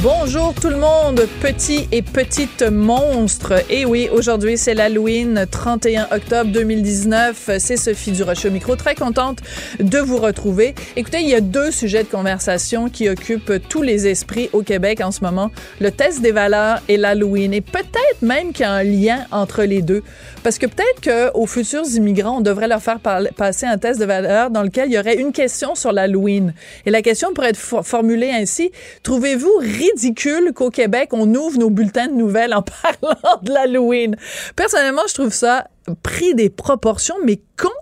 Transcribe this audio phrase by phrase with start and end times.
[0.00, 3.62] Bonjour tout le monde, petits et petites monstres.
[3.70, 7.50] Et oui, aujourd'hui c'est l'Halloween, 31 octobre 2019.
[7.58, 9.38] C'est Sophie Durocher au micro, très contente
[9.78, 10.74] de vous retrouver.
[10.96, 15.00] Écoutez, il y a deux sujets de conversation qui occupent tous les esprits au Québec
[15.00, 15.52] en ce moment.
[15.80, 17.52] Le test des valeurs et l'Halloween.
[17.54, 20.02] Et peut-être même qu'il y a un lien entre les deux.
[20.42, 22.98] Parce que peut-être qu'aux futurs immigrants, on devrait leur faire
[23.36, 26.54] passer un test de valeurs dans lequel il y aurait une question sur l'Halloween.
[26.86, 28.72] Et la question pourrait être formulée ainsi.
[29.04, 34.16] Trouvez-vous ridicule qu'au Québec, on ouvre nos bulletins de nouvelles en parlant de l'Halloween.
[34.56, 35.68] Personnellement, je trouve ça
[36.02, 37.81] pris des proportions, mais complètement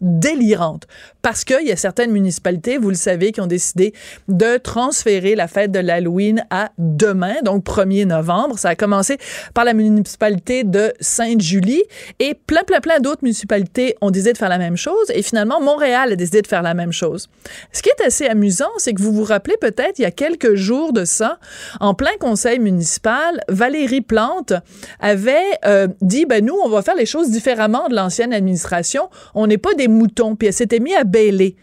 [0.00, 0.86] délirante
[1.22, 3.92] parce qu'il y a certaines municipalités, vous le savez, qui ont décidé
[4.28, 8.58] de transférer la fête de l'Halloween à demain, donc 1er novembre.
[8.58, 9.18] Ça a commencé
[9.52, 11.82] par la municipalité de Sainte-Julie
[12.18, 15.60] et plein, plein, plein d'autres municipalités ont décidé de faire la même chose et finalement,
[15.60, 17.28] Montréal a décidé de faire la même chose.
[17.72, 20.54] Ce qui est assez amusant, c'est que vous vous rappelez peut-être, il y a quelques
[20.54, 21.38] jours de ça,
[21.80, 24.52] en plein conseil municipal, Valérie Plante
[25.00, 29.10] avait euh, dit, ben nous, on va faire les choses différemment de l'ancienne administration.
[29.34, 30.36] On n'est pas des moutons.
[30.36, 31.56] Puis elle s'était mise à bêler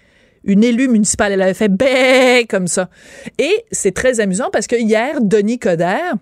[0.43, 1.33] une élue municipale.
[1.33, 2.89] Elle avait fait bé comme ça.
[3.37, 6.15] Et c'est très amusant parce que hier, Denis Coderre,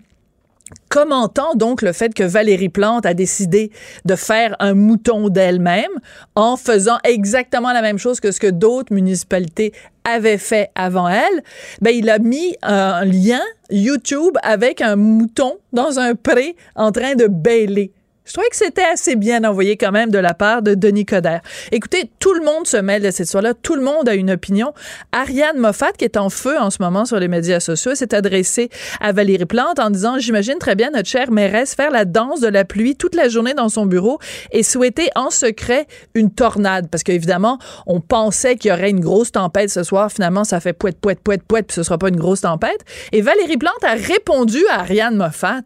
[0.88, 3.70] commentant donc le fait que Valérie Plante a décidé
[4.04, 5.90] de faire un mouton d'elle-même
[6.34, 9.72] en faisant exactement la même chose que ce que d'autres municipalités
[10.04, 11.42] avaient fait avant elle,
[11.80, 17.14] ben il a mis un lien YouTube avec un mouton dans un pré en train
[17.14, 17.92] de bêler.
[18.26, 21.42] Je trouvais que c'était assez bien envoyé quand même de la part de Denis Coderre.
[21.72, 24.72] Écoutez, tout le monde se mêle de cette histoire-là, tout le monde a une opinion.
[25.12, 28.70] Ariane Moffat, qui est en feu en ce moment sur les médias sociaux, s'est adressée
[29.00, 32.48] à Valérie Plante en disant, j'imagine très bien notre chère mairesse faire la danse de
[32.48, 34.18] la pluie toute la journée dans son bureau
[34.52, 36.88] et souhaiter en secret une tornade.
[36.90, 40.10] Parce qu'évidemment, on pensait qu'il y aurait une grosse tempête ce soir.
[40.10, 42.84] Finalement, ça fait poète, poète, poète, poète, puis ce sera pas une grosse tempête.
[43.12, 45.60] Et Valérie Plante a répondu à Ariane Moffat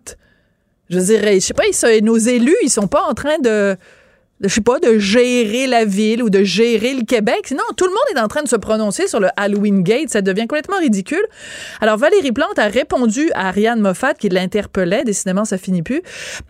[0.91, 1.65] je dirais, je sais pas,
[2.03, 3.77] nos élus, ils sont pas en train de,
[4.41, 7.51] je sais pas, de gérer la ville ou de gérer le Québec.
[7.51, 10.11] Non, tout le monde est en train de se prononcer sur le Halloween Gate.
[10.11, 11.25] Ça devient complètement ridicule.
[11.81, 15.05] Alors, Valérie Plante a répondu à Ariane Moffat qui l'interpellait.
[15.05, 16.03] Décidément, ça finit plus.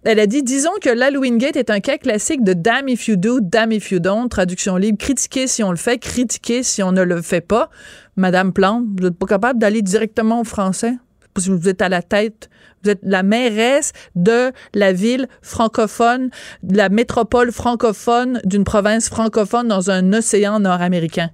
[0.05, 3.17] Elle a dit, disons que l'Halloween Gate est un cas classique de damn if you
[3.17, 4.29] do, damn if you don't.
[4.29, 4.99] Traduction libre.
[4.99, 7.71] Critiquer si on le fait, critiquer si on ne le fait pas.
[8.17, 10.95] Madame Plante, vous n'êtes pas capable d'aller directement au français?
[11.37, 12.49] Vous êtes à la tête
[12.85, 16.31] vous êtes la mairesse de la ville francophone,
[16.63, 21.31] de la métropole francophone d'une province francophone dans un océan nord-américain.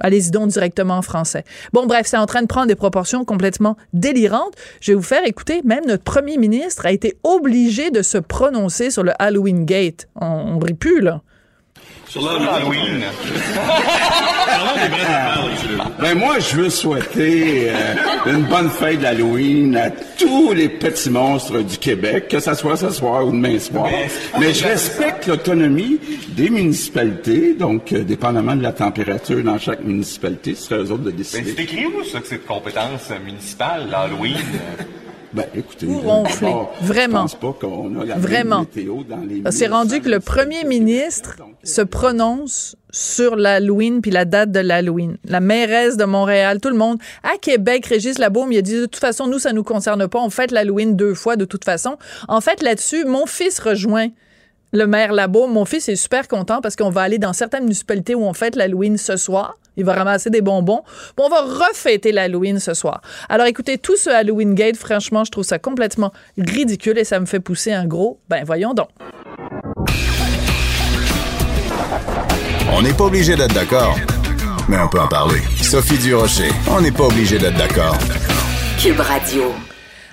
[0.00, 1.44] Allez-y donc directement en français.
[1.72, 4.54] Bon, bref, c'est en train de prendre des proportions complètement délirantes.
[4.80, 8.90] Je vais vous faire écouter, même notre premier ministre a été obligé de se prononcer
[8.90, 10.08] sur le Halloween Gate.
[10.20, 11.22] On, on rit plus, là.
[12.08, 12.22] Sur
[16.00, 17.94] ben moi, je veux souhaiter euh,
[18.26, 22.90] une bonne fête d'Halloween à tous les petits monstres du Québec, que ce soit ce
[22.90, 23.88] soir ou demain soir.
[24.38, 25.98] Mais, je respecte l'autonomie
[26.28, 31.04] des municipalités, donc euh, dépendamment de la température dans chaque municipalité, ce serait eux autres
[31.04, 31.42] de décider.
[31.42, 34.36] Ben, c'est écrit où ça que c'est de compétence municipale, l'Halloween?
[35.34, 36.54] Ben, écoutez, Ou ronfler.
[36.80, 37.26] Vraiment.
[37.26, 38.60] Je pense pas qu'on a la Vraiment.
[38.60, 41.34] météo dans les C'est rendu que le premier ministre
[41.64, 45.16] se prononce sur l'Halloween puis la date de l'Halloween.
[45.24, 46.98] La mairesse de Montréal, tout le monde.
[47.24, 50.20] À Québec, Régis Labaume, il a dit de toute façon, nous, ça nous concerne pas.
[50.20, 51.98] On fête l'Halloween deux fois de toute façon.
[52.28, 54.08] En fait, là-dessus, mon fils rejoint
[54.72, 55.48] le maire Labo.
[55.48, 58.54] Mon fils est super content parce qu'on va aller dans certaines municipalités où on fête
[58.54, 59.56] l'Halloween ce soir.
[59.76, 60.82] Il va ramasser des bonbons.
[61.16, 63.00] Bon, on va refêter l'Halloween ce soir.
[63.28, 67.26] Alors écoutez, tout ce Halloween Gate, franchement, je trouve ça complètement ridicule et ça me
[67.26, 68.20] fait pousser un gros.
[68.28, 68.88] Ben voyons donc.
[72.76, 73.96] On n'est pas obligé d'être d'accord,
[74.68, 75.40] mais on peut en parler.
[75.62, 77.96] Sophie Durocher, on n'est pas obligé d'être d'accord.
[78.78, 79.52] Cube Radio.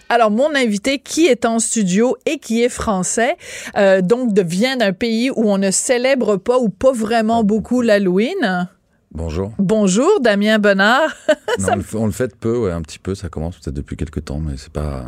[0.09, 3.37] Alors, mon invité qui est en studio et qui est français,
[3.77, 7.81] euh, donc de, vient d'un pays où on ne célèbre pas ou pas vraiment beaucoup
[7.81, 8.67] l'Halloween.
[9.13, 9.53] Bonjour.
[9.57, 11.09] Bonjour, Damien Bonnard.
[11.59, 13.15] Non, Ça on, me- le fait, on le fait peu, ouais, un petit peu.
[13.15, 15.05] Ça commence peut-être depuis quelques temps, mais c'est pas.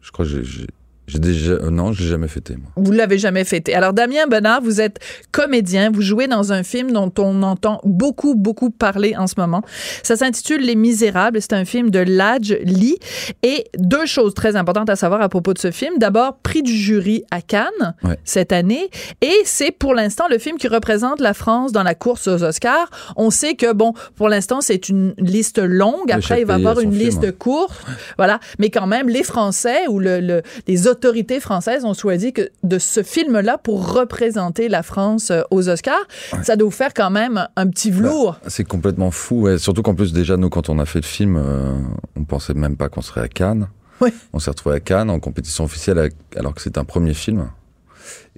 [0.00, 0.66] Je crois que j'ai-
[1.06, 2.70] j'ai déjà, euh, non, je l'ai jamais fêté, moi.
[2.76, 3.74] Vous l'avez jamais fêté.
[3.74, 4.98] Alors, Damien Bonnard, vous êtes
[5.30, 5.90] comédien.
[5.92, 9.62] Vous jouez dans un film dont on entend beaucoup, beaucoup parler en ce moment.
[10.02, 11.40] Ça s'intitule Les Misérables.
[11.40, 12.96] C'est un film de Ladj Lee.
[13.42, 15.98] Et deux choses très importantes à savoir à propos de ce film.
[15.98, 18.18] D'abord, prix du jury à Cannes Ouais.
[18.24, 18.90] cette année.
[19.22, 22.90] Et c'est pour l'instant le film qui représente la France dans la course aux Oscars.
[23.16, 26.10] On sait que, bon, pour l'instant, c'est une liste longue.
[26.10, 27.32] Après, il va y avoir une film, liste ouais.
[27.32, 27.80] courte.
[28.16, 28.40] Voilà.
[28.58, 32.78] Mais quand même, les Français ou le, le- les autorités françaises ont choisi que de
[32.78, 36.06] ce film-là pour représenter la France euh, aux Oscars.
[36.42, 38.38] Ça doit vous faire quand même un petit velours.
[38.46, 39.58] C'est complètement fou, ouais.
[39.58, 41.74] surtout qu'en plus déjà nous quand on a fait le film, euh,
[42.16, 43.68] on pensait même pas qu'on serait à Cannes.
[44.00, 44.12] Ouais.
[44.32, 47.50] On s'est retrouvé à Cannes en compétition officielle alors que c'est un premier film.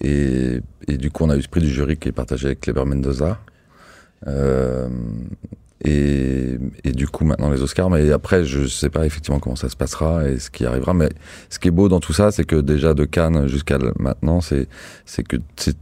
[0.00, 2.60] Et, et du coup on a eu ce prix du jury qui est partagé avec
[2.60, 3.38] Kleber Mendoza.
[4.26, 4.88] Euh,
[5.84, 9.76] et, du coup maintenant les Oscars, mais après je sais pas effectivement comment ça se
[9.76, 10.94] passera et ce qui arrivera.
[10.94, 11.08] Mais
[11.50, 14.68] ce qui est beau dans tout ça, c'est que déjà de Cannes jusqu'à maintenant, c'est
[15.06, 15.36] c'est que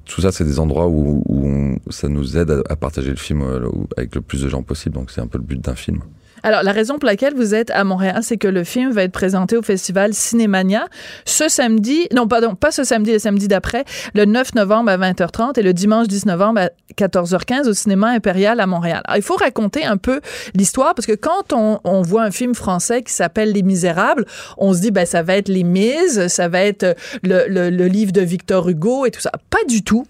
[0.04, 3.68] tout ça, c'est des endroits où, où ça nous aide à, partager le film euh,
[3.96, 4.94] avec le plus de gens possible.
[4.94, 6.00] Donc c'est un peu le but d'un film.
[6.42, 9.12] Alors, la raison pour laquelle vous êtes à Montréal, c'est que le film va être
[9.12, 10.86] présenté au festival Cinémania
[11.24, 13.84] ce samedi, non, pardon, pas ce samedi, le samedi d'après,
[14.14, 18.60] le 9 novembre à 20h30 et le dimanche 10 novembre à 14h15 au cinéma impérial
[18.60, 19.02] à Montréal.
[19.06, 20.20] Alors, il faut raconter un peu
[20.54, 24.24] l'histoire parce que quand on, on voit un film français qui s'appelle Les Misérables,
[24.58, 27.86] on se dit, ben, ça va être Les Mises, ça va être le, le- le
[27.86, 29.32] livre de Victor Hugo et tout ça.
[29.50, 30.06] Pas du tout.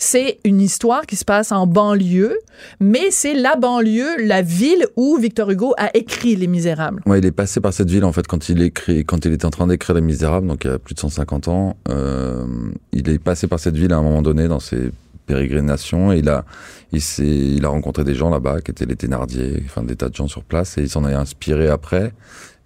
[0.00, 2.38] C'est une histoire qui se passe en banlieue,
[2.78, 7.02] mais c'est la banlieue, la ville où Victor Hugo a écrit Les Misérables.
[7.04, 9.44] Ouais, il est passé par cette ville en fait quand il écrit, quand il était
[9.44, 11.76] en train d'écrire Les Misérables, donc il y a plus de 150 ans.
[11.88, 12.46] Euh,
[12.92, 14.92] il est passé par cette ville à un moment donné dans ses
[15.26, 16.44] pérégrinations et il a,
[16.92, 20.14] il il a rencontré des gens là-bas qui étaient les Thénardier, enfin des tas de
[20.14, 22.12] gens sur place et il s'en est inspiré après.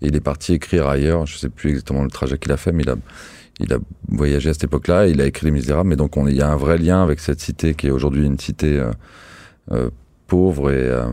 [0.03, 1.27] Et il est parti écrire ailleurs.
[1.27, 2.97] Je sais plus exactement le trajet qu'il a fait, mais il a,
[3.61, 3.79] il a
[4.09, 5.07] voyagé à cette époque-là.
[5.07, 7.21] Il a écrit Les Misérables, mais donc on, il y a un vrai lien avec
[7.21, 8.91] cette cité qui est aujourd'hui une cité euh,
[9.71, 9.91] euh,
[10.27, 11.05] pauvre et euh,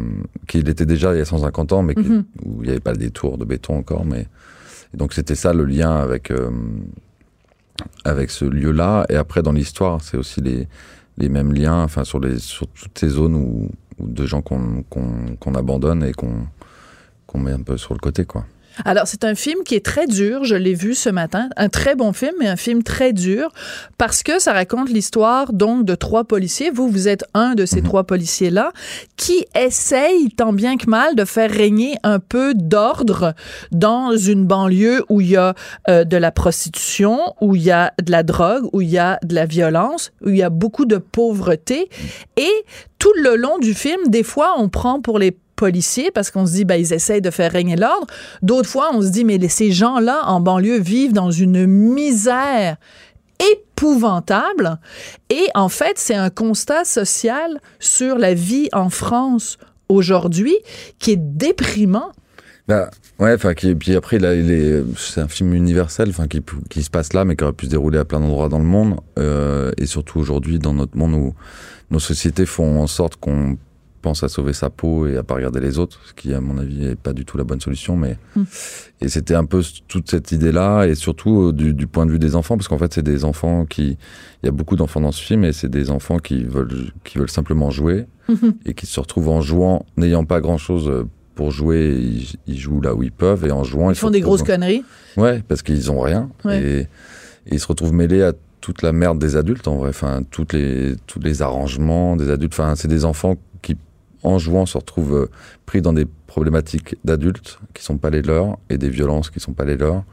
[0.48, 2.24] qu'il était déjà il y a 150 ans, mais qui- Mhm.
[2.46, 4.06] où il n'y avait pas des tours de béton encore.
[4.06, 4.28] Mais
[4.94, 6.50] et donc c'était ça le lien avec euh,
[8.06, 9.06] avec ce lieu-là.
[9.10, 10.68] Et après dans l'histoire, c'est aussi les
[11.18, 13.70] les mêmes liens, enfin sur les sur toutes ces zones où,
[14.00, 16.48] où de gens qu'on qu'on qu'on abandonne et qu'on
[17.28, 18.46] qu'on met un peu sur le côté, quoi.
[18.86, 20.44] Alors, c'est un film qui est très dur.
[20.44, 21.50] Je l'ai vu ce matin.
[21.58, 23.52] Un très bon film, mais un film très dur
[23.98, 26.70] parce que ça raconte l'histoire, donc, de trois policiers.
[26.70, 28.72] Vous, vous êtes un de ces trois policiers-là
[29.18, 33.34] qui essayent, tant bien que mal, de faire régner un peu d'ordre
[33.72, 35.54] dans une banlieue où il y a
[35.90, 39.20] euh, de la prostitution, où il y a de la drogue, où il y a
[39.24, 41.90] de la violence, où il y a beaucoup de pauvreté.
[42.38, 42.52] Et
[42.98, 46.54] tout le long du film, des fois, on prend pour les policiers parce qu'on se
[46.54, 48.08] dit ben ils essayent de faire régner l'ordre.
[48.42, 52.78] D'autres fois, on se dit mais ces gens-là en banlieue vivent dans une misère
[53.52, 54.80] épouvantable
[55.30, 59.58] et en fait, c'est un constat social sur la vie en France
[59.90, 60.56] aujourd'hui
[60.98, 62.12] qui est déprimant.
[62.70, 64.20] Bah, ouais, enfin, puis après,
[64.96, 67.72] c'est un film universel, enfin, qui, qui se passe là, mais qui aurait pu se
[67.72, 71.34] dérouler à plein d'endroits dans le monde, euh, et surtout aujourd'hui, dans notre monde où
[71.90, 73.58] nos sociétés font en sorte qu'on
[74.02, 76.58] pense à sauver sa peau et à pas regarder les autres, ce qui, à mon
[76.58, 78.44] avis, est pas du tout la bonne solution, mais, Mm.
[79.02, 82.20] et c'était un peu toute cette idée-là, et surtout euh, du, du point de vue
[82.20, 83.98] des enfants, parce qu'en fait, c'est des enfants qui,
[84.42, 87.18] il y a beaucoup d'enfants dans ce film, et c'est des enfants qui veulent, qui
[87.18, 88.06] veulent simplement jouer,
[88.66, 91.06] et qui se retrouvent en jouant, n'ayant pas grand-chose euh,
[91.36, 94.10] pour jouer, ils, ils jouent là où ils peuvent, et en jouant, Ils se font
[94.12, 94.84] des grosses conneries.
[95.18, 96.30] Ouais, parce qu'ils ont rien.
[96.46, 96.62] Ouais.
[96.62, 96.88] Et, et
[97.56, 99.90] ils se retrouvent mêlés à toute la merde des adultes, en vrai.
[99.90, 102.54] Enfin, toutes les, tous les arrangements des adultes.
[102.54, 103.78] Enfin, c'est des enfants qui,
[104.24, 105.30] en jouant, se retrouvent euh,
[105.66, 109.54] pris dans des problématiques d'adultes qui sont pas les leurs et des violences qui sont
[109.54, 110.04] pas les leurs.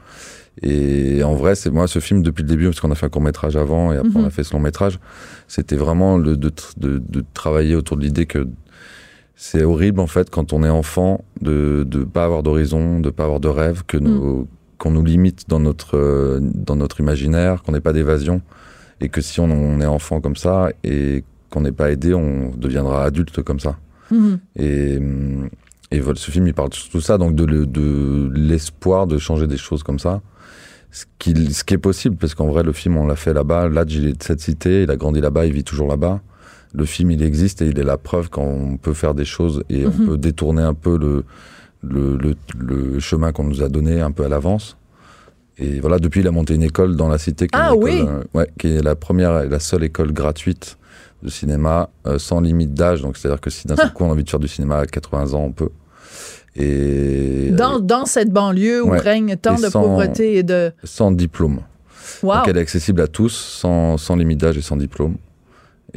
[0.63, 3.09] Et en vrai, c'est moi ce film depuis le début, parce qu'on a fait un
[3.09, 4.17] court métrage avant et après Mhm.
[4.17, 4.99] on a fait ce long métrage.
[5.47, 8.47] C'était vraiment le, de, de, de travailler autour de l'idée que
[9.35, 13.25] c'est horrible en fait quand on est enfant de de pas avoir d'horizon, de pas
[13.25, 14.47] avoir de rêve, que nos
[14.79, 18.41] qu'on nous limite dans notre euh, dans notre imaginaire, qu'on n'ait pas d'évasion
[18.99, 22.49] et que si on, on est enfant comme ça et qu'on n'est pas aidé, on
[22.57, 23.77] deviendra adulte comme ça.
[24.11, 24.39] Mhm.
[24.55, 25.49] Et hum,
[25.91, 29.17] et voilà, ce film il parle de tout ça donc de le- de l'espoir de
[29.17, 30.21] changer des choses comme ça.
[30.91, 33.67] Ce qui, ce qui est possible, parce qu'en vrai, le film, on l'a fait là-bas.
[33.67, 36.21] Ladj, il est de cette cité, il a grandi là-bas, il vit toujours là-bas.
[36.73, 39.85] Le film, il existe et il est la preuve qu'on peut faire des choses et
[39.85, 41.23] on peut détourner un peu le,
[41.83, 44.77] le, le, le chemin qu'on nous a donné un peu à l'avance.
[45.57, 48.01] Et voilà, depuis, il a monté une école dans la cité, qui est, Ah oui
[48.07, 50.77] euh, ouais, qui est la première et la seule école gratuite
[51.23, 53.01] de cinéma euh, sans limite d'âge.
[53.01, 54.85] Donc, c'est-à-dire que si d'un seul coup on a envie de faire du cinéma à
[54.85, 55.69] 80 ans, on peut.
[56.55, 58.99] Et Dans, dans cette banlieue où Ouais.
[58.99, 60.71] règne tant de sans- pauvreté et de...
[60.83, 61.61] sans diplôme.
[62.23, 62.35] Wow.
[62.35, 65.17] Donc elle est accessible à tous, sans, sans limite d'âge et sans diplôme.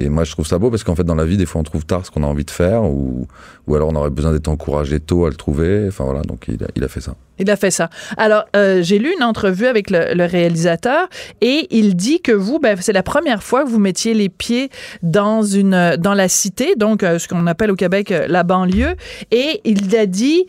[0.01, 1.65] Et moi, je trouve ça beau parce qu'en fait, dans la vie, des fois, on
[1.65, 3.29] trouve tard ce qu'on a envie de faire, ou,
[3.67, 5.85] ou alors on aurait besoin d'être encouragé tôt à le trouver.
[5.89, 7.15] Enfin voilà, donc il a, fait ça.
[7.39, 7.91] Il a fait ça.
[8.17, 11.09] Alors, euh, j'ai lu une entrevue avec le, réalisateur
[11.43, 14.71] et il dit que vous, ben, c'est la première fois que vous mettiez les pieds
[15.03, 18.95] dans une dans la cité, donc euh, ce qu'on appelle au Québec euh, la banlieue.
[19.31, 20.47] Et il a dit,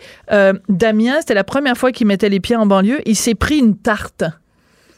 [0.70, 3.01] Damien, c'était la première fois qu'il mettait les pieds en banlieue.
[3.05, 4.24] Il s'est pris une tarte.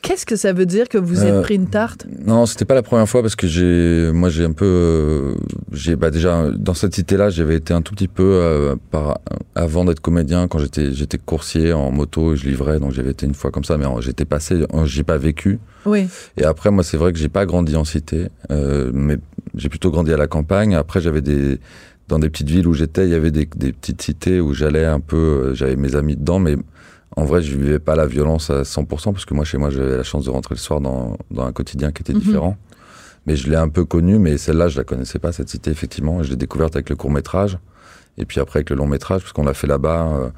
[0.04, 2.06] Qu'est-ce que ça veut dire que vous êtes Euh, pris une tarte?
[2.28, 5.36] Non, c'était pas la première fois parce que j'ai, moi, j'ai un peu, euh,
[5.72, 9.20] j'ai, bah déjà dans cette cité-là, j'avais été un tout petit peu euh, par,
[9.56, 13.26] avant d'être comédien quand j'étais, j'étais coursier en moto et je livrais, donc j'avais été
[13.26, 15.60] une fois comme ça, mais j'étais passé, j'ai pas vécu.
[15.86, 16.08] Oui.
[16.36, 19.18] Et après, moi, c'est vrai que j'ai pas grandi en cité, euh, mais
[19.56, 20.76] j'ai plutôt grandi à la campagne.
[20.76, 21.60] Après, j'avais des
[22.10, 24.84] dans des petites villes où j'étais, il y avait des, des petites cités où j'allais
[24.84, 26.58] un peu, j'avais mes amis dedans, mais
[27.16, 29.98] en vrai, je vivais pas la violence à 100% parce que moi, chez moi, j'avais
[29.98, 32.20] la chance de rentrer le soir dans, dans un quotidien qui était Mhm.
[32.20, 32.58] différent.
[33.26, 36.24] Mais je l'ai un peu connue, mais celle-là, je la connaissais pas, cette cité, effectivement.
[36.24, 37.58] Je l'ai découverte avec le court métrage.
[38.18, 40.08] Et puis après, avec le long métrage, parce qu'on l'a fait là-bas.
[40.14, 40.30] euh,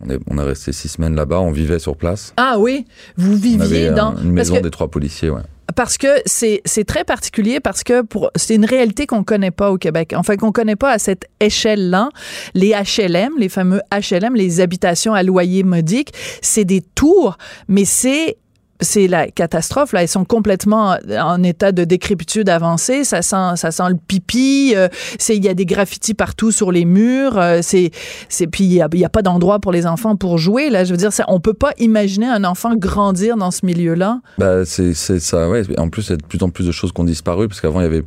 [0.00, 2.32] on est, on est resté six semaines là-bas, on vivait sur place.
[2.36, 2.86] Ah oui,
[3.16, 4.06] vous On viviez avait dans...
[4.08, 5.42] un- une parce maison que- des trois policiers, ouais.
[5.76, 8.02] Parce que c'est très particulier parce que
[8.36, 10.14] c'est une réalité qu'on connaît pas au Québec.
[10.16, 12.08] Enfin qu'on connaît pas à cette échelle-là.
[12.54, 17.36] Les HLM, les fameux HLM, les habitations à loyer modique, c'est des tours,
[17.68, 18.38] mais c'est
[18.80, 23.70] c'est la catastrophe là, ils sont complètement en état de décrépitude avancée, ça sent ça
[23.70, 27.60] sent le pipi, euh, c'est il y a des graffitis partout sur les murs, euh,
[27.62, 27.90] c'est
[28.28, 30.84] c'est puis il y a, y a pas d'endroit pour les enfants pour jouer là,
[30.84, 34.20] je veux dire ça, on peut pas imaginer un enfant grandir dans ce milieu-là.
[34.38, 35.62] Bah, c'est c'est ça, ouais.
[35.78, 37.60] En plus, il y a de plus en plus de choses qui ont disparu, parce
[37.60, 38.04] qu'avant, il y avait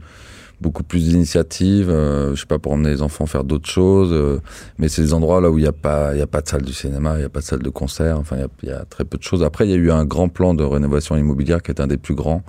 [0.62, 4.12] beaucoup plus d'initiatives, euh, je sais pas, pour emmener les enfants faire d'autres choses.
[4.14, 4.40] euh,
[4.78, 6.48] mais c'est des endroits là où il n'y a, pas- il y a pas de
[6.48, 8.74] salle du cinéma, il n'y a pas de salle de concert, enfin, il y y
[8.74, 9.44] a très peu de choses.
[9.44, 11.98] Après, il y a eu un grand plan de rénovation immobilière qui est un des
[11.98, 12.44] plus grands.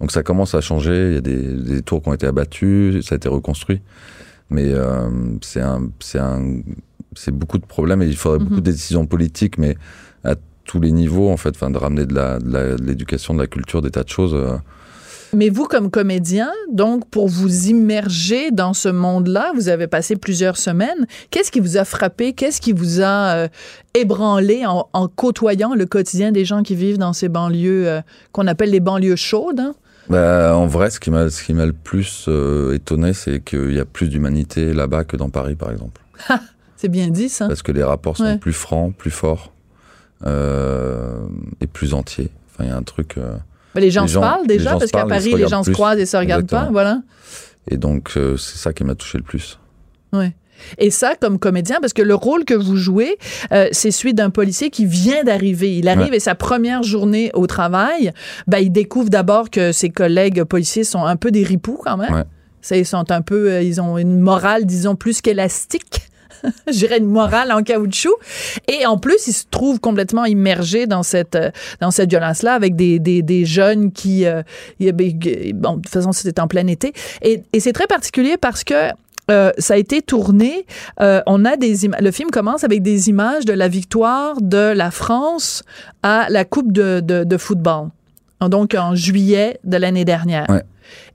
[0.00, 1.42] Donc ça commence à changer, il y a des,
[1.74, 3.82] des tours qui ont été abattues, ça a été reconstruit.
[4.50, 5.08] Mais euh,
[5.42, 6.60] c'est un, c'est un,
[7.14, 9.76] c'est beaucoup de problèmes et il faudrait beaucoup de décisions politiques, mais
[10.24, 13.40] à tous les niveaux en fait, enfin de ramener de la, de de l'éducation, de
[13.40, 14.34] la culture, des tas de choses.
[14.34, 14.56] euh,
[15.34, 20.56] Mais vous, comme comédien, donc, pour vous immerger dans ce monde-là, vous avez passé plusieurs
[20.56, 21.06] semaines.
[21.30, 22.32] Qu'est-ce qui vous a frappé?
[22.32, 23.48] Qu'est-ce qui vous a euh,
[23.94, 28.00] ébranlé en, en côtoyant le quotidien des gens qui vivent dans ces banlieues euh,
[28.32, 29.60] qu'on appelle les banlieues chaudes?
[29.60, 29.74] hein?
[30.08, 34.08] Bah, en vrai, ce qui m'a le plus euh, étonné, c'est qu'il y a plus
[34.08, 36.00] d'humanité là-bas que dans Paris, par exemple.
[36.76, 37.46] C'est bien dit, ça.
[37.48, 38.38] Parce que les rapports sont Ouais.
[38.38, 39.52] plus francs, plus forts
[40.24, 42.30] et plus entiers.
[42.50, 43.16] Enfin, il y a un truc.
[43.74, 46.00] Mais les gens les se gens- parlent déjà, parce qu'à Paris, les gens se croisent
[46.00, 47.02] et se regardent pas, voilà.
[47.70, 49.58] et donc, euh, c'est ça qui m'a touché le plus.
[50.12, 50.34] Ouais.
[50.78, 53.16] Et ça, comme comédien, parce que le rôle que vous jouez,
[53.52, 55.76] euh, c'est celui d'un policier qui vient d'arriver.
[55.76, 56.16] Il arrive Ouais.
[56.16, 58.12] et sa première journée au travail,
[58.48, 62.12] ben, il découvre d'abord que ses collègues policiers sont un peu des ripoux quand même.
[62.12, 62.24] Ouais.
[62.60, 66.08] Ça, ils sont un peu, euh, ils ont une morale, disons, plus qu'élastique.
[66.66, 68.14] Je dirais une morale en caoutchouc.
[68.68, 72.76] Et en plus, il se trouve complètement immergé dans cette, euh, dans cette violence-là avec
[72.76, 74.42] des, des, des jeunes qui, euh,
[74.80, 75.12] ben,
[75.54, 76.92] bon, de toute façon, c'était en plein été.
[77.22, 78.74] Et, et c'est très particulier parce que
[79.30, 80.64] euh, ça a été tourné.
[81.00, 84.90] euh, on a des le film commence avec des images de la victoire de la
[84.90, 85.62] France
[86.02, 87.88] à la Coupe de, de, de football.
[88.40, 90.46] Donc en juillet de l'année dernière.
[90.48, 90.62] Ouais.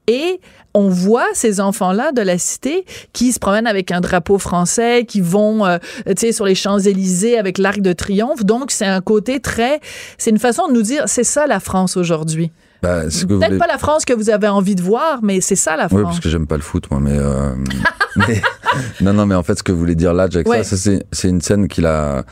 [0.07, 0.41] Et
[0.73, 5.21] on voit ces enfants-là de la cité qui se promènent avec un drapeau français, qui
[5.21, 5.77] vont, euh,
[6.07, 8.43] tu sais, sur les Champs-Élysées avec l'Arc de Triomphe.
[8.43, 9.79] Donc, c'est un côté très...
[10.17, 12.51] C'est une façon de nous dire, c'est ça la France aujourd'hui.
[12.81, 15.77] Vous Peut-être voulez- pas la France que vous avez envie de voir, mais c'est ça
[15.77, 16.15] la Oui, France.
[16.15, 17.53] parce que j'aime pas le foot, moi, mais, euh,
[18.17, 18.41] mais-
[18.99, 20.63] non, non, mais en fait, ce que voulait dire là, Jack, Ouais.
[20.63, 22.23] ça, c'est, c'est une scène qu'il a.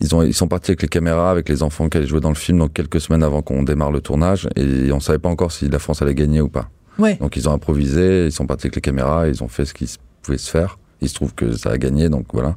[0.00, 2.30] Ils ont, ils sont partis avec les caméras, avec les enfants qui allaient jouer dans
[2.30, 5.52] le film, donc quelques semaines avant qu'on démarre le tournage, et on savait pas encore
[5.52, 6.70] si la France allait gagner ou pas.
[7.00, 7.14] Ouais.
[7.16, 9.86] Donc ils ont improvisé, ils sont partis avec les caméras, ils ont fait ce qui
[9.86, 10.78] se- pouvait se faire.
[11.02, 12.56] Il se trouve que ça a gagné, donc voilà.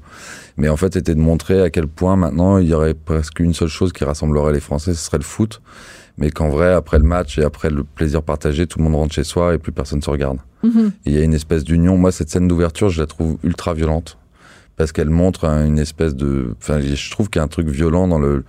[0.57, 3.53] Mais en fait, c'était de montrer à quel point maintenant il y aurait presque une
[3.53, 5.61] seule chose qui rassemblerait les Français, ce serait le foot.
[6.17, 9.13] Mais qu'en vrai, après le match et après le plaisir partagé, tout le monde rentre
[9.15, 10.37] chez soi et plus personne se regarde.
[10.61, 10.91] Mhm.
[11.05, 11.97] Il y a une espèce d'union.
[11.97, 14.17] Moi, cette scène d'ouverture, je la trouve ultra violente
[14.75, 16.53] parce qu'elle montre hein, une espèce de.
[16.61, 18.43] Enfin, je trouve qu'il y a un truc violent dans le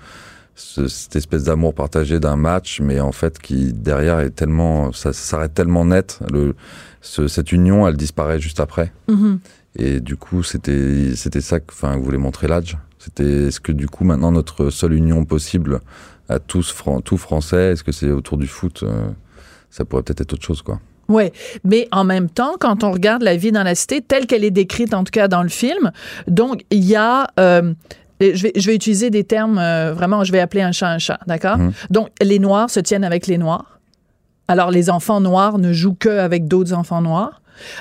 [0.54, 5.12] ce- cette espèce d'amour partagé d'un match, mais en fait qui derrière est tellement, ça,
[5.12, 6.20] s'arrête tellement net.
[6.32, 6.54] Le,
[7.00, 8.92] ce- cette union, elle disparaît juste après.
[9.08, 9.38] Mhm.
[9.76, 12.76] Et du coup, c'était c'était ça que, enfin, vous voulez montrer l'âge.
[12.98, 15.80] C'était est-ce que du coup maintenant notre seule union possible
[16.28, 19.08] à tous fran- tout français, est-ce que c'est autour du foot euh,
[19.70, 20.80] Ça pourrait peut-être être autre chose, quoi.
[21.08, 21.24] Oui,
[21.64, 24.50] mais en même temps, quand on regarde la vie dans la cité telle qu'elle est
[24.50, 25.90] décrite, en tout cas dans le film,
[26.28, 27.74] donc il y a euh,
[28.20, 30.98] Je vais, je vais utiliser des termes euh, vraiment, je vais appeler un chat un
[30.98, 31.58] chat, d'accord?
[31.58, 31.72] Mhm.
[31.90, 33.80] Donc, les Noirs se tiennent avec les Noirs.
[34.48, 37.40] Alors, les enfants noirs ne jouent que avec d'autres enfants noirs.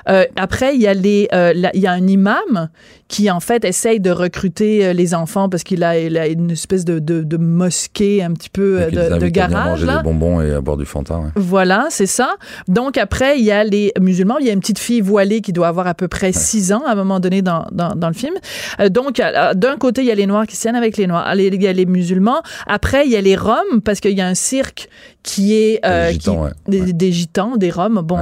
[0.10, 2.70] Euh, après, il y a les, euh, la- il y a un imam
[3.08, 6.52] qui en fait essaye de recruter euh, les enfants parce qu'il a, il a une
[6.52, 9.70] espèce de, de, de mosquée un petit peu de, de invite à garage.
[9.70, 9.98] manger là.
[9.98, 11.18] des bonbons et à boire du Fanta.
[11.20, 11.30] ouais.
[11.36, 12.36] Voilà, c'est ça.
[12.68, 14.38] Donc après, il y a les musulmans.
[14.40, 16.84] Il y a une petite fille voilée qui doit avoir à peu près six ans
[16.88, 18.34] à un moment donné dans, dans, dans le film.
[18.80, 19.22] Euh, donc
[19.56, 21.34] d'un côté, il y a les Noirs qui tiennent avec les Noirs.
[21.36, 22.42] Il y a les musulmans.
[22.68, 24.90] Après, il y a les Roms parce qu'il y a un cirque
[25.22, 26.52] qui est Des gitans, qui- ouais.
[26.86, 28.02] des, des gitans, des Roms.
[28.04, 28.20] Bon,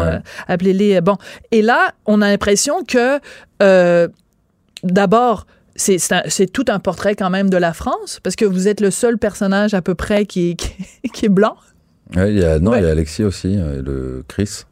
[0.48, 1.02] appelez-les.
[1.02, 1.18] Bon,
[1.52, 3.20] et là, on a l'impression que
[3.64, 4.08] euh,
[4.84, 5.46] d'abord.
[5.78, 5.98] C'est,
[6.52, 9.74] tout un portrait quand même de la France, parce que vous êtes le seul personnage
[9.74, 10.56] à peu près qui est,
[11.04, 11.56] qui qui est blanc.
[12.16, 12.82] Ouais, il y a, non, Ouais.
[12.82, 14.64] il y a Alexis aussi, euh, le Chris.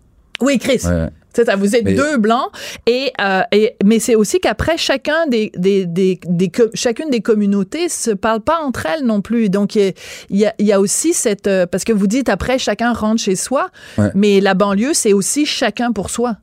[0.42, 0.82] Oui, Chris.
[0.86, 1.08] Ouais.
[1.34, 2.50] C'est ça, vous êtes Mais- deux blancs
[2.86, 7.22] et, euh, et mais c'est aussi qu'après chacun des, des, des, des co- chacune des
[7.22, 9.50] communautés se parle pas entre elles non plus.
[9.50, 9.94] Donc il
[10.30, 13.70] y a- y aussi cette parce que vous dites après chacun rentre chez soi,
[14.16, 16.36] mais la banlieue c'est aussi chacun pour soi.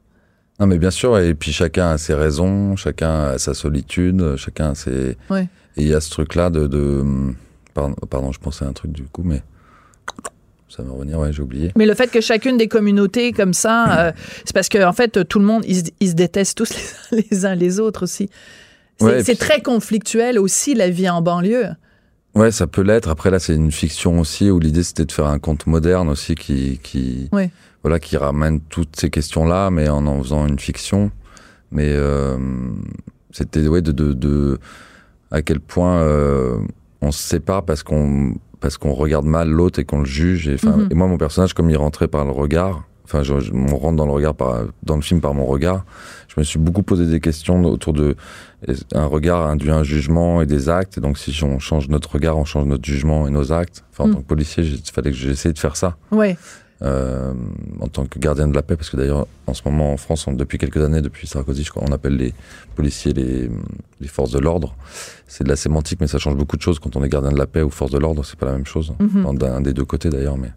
[0.58, 4.70] Non, mais bien sûr, et puis chacun a ses raisons, chacun a sa solitude, chacun
[4.70, 5.16] a ses.
[5.30, 5.48] Ouais.
[5.76, 6.66] Et il y a ce truc-là de.
[6.66, 7.04] de...
[7.74, 9.42] Pardon, pardon, je pensais à un truc du coup, mais.
[10.68, 11.72] Ça va revenir, ouais, j'ai oublié.
[11.76, 14.12] Mais le fait que chacune des communautés comme ça, euh,
[14.44, 16.70] c'est parce que en fait tout le monde ils, se- ils se détestent tous
[17.12, 18.28] les, les uns les autres aussi.
[18.98, 21.68] C'est Ouais, puis- très conflictuel aussi la vie en banlieue.
[22.34, 23.08] Ouais, ça peut l'être.
[23.08, 26.34] Après, là, c'est une fiction aussi où l'idée c'était de faire un conte moderne aussi
[26.34, 27.30] qui, qui.
[27.86, 31.12] Voilà, qui ramène toutes ces questions-là, mais en en faisant une fiction.
[31.70, 32.36] Mais euh,
[33.30, 34.58] c'était ouais de, de, de
[35.30, 36.58] à quel point euh,
[37.00, 40.48] on se sépare parce qu'on parce qu'on regarde mal l'autre et qu'on le juge.
[40.48, 40.88] Et, Mhm.
[40.90, 43.94] et moi, mon personnage, comme il rentrait par le regard, enfin, je, je- on rentre
[43.96, 45.84] dans le regard par, dans le film par mon regard.
[46.26, 48.16] Je me suis beaucoup posé des questions autour de
[48.94, 50.98] un regard induit un jugement et des actes.
[50.98, 53.84] Et donc, si on change notre regard, on change notre jugement et nos actes.
[53.92, 54.14] Enfin, en Mm.
[54.14, 55.96] tant que policier, il fallait que j'essaie de faire ça.
[56.10, 56.36] Ouais.
[56.82, 57.32] Euh,
[57.80, 60.26] en tant que gardien de la paix, parce que d'ailleurs, en ce moment, en France,
[60.26, 62.34] on- depuis quelques années, depuis Sarkozy, je crois, on appelle les
[62.74, 63.50] policiers les,
[64.00, 64.76] les forces de l'ordre.
[65.26, 67.38] C'est de la sémantique, mais ça change beaucoup de choses quand on est gardien de
[67.38, 68.92] la paix ou force de l'ordre, c'est pas la même chose.
[69.24, 70.50] Enfin, D'un des deux côtés d'ailleurs, mais.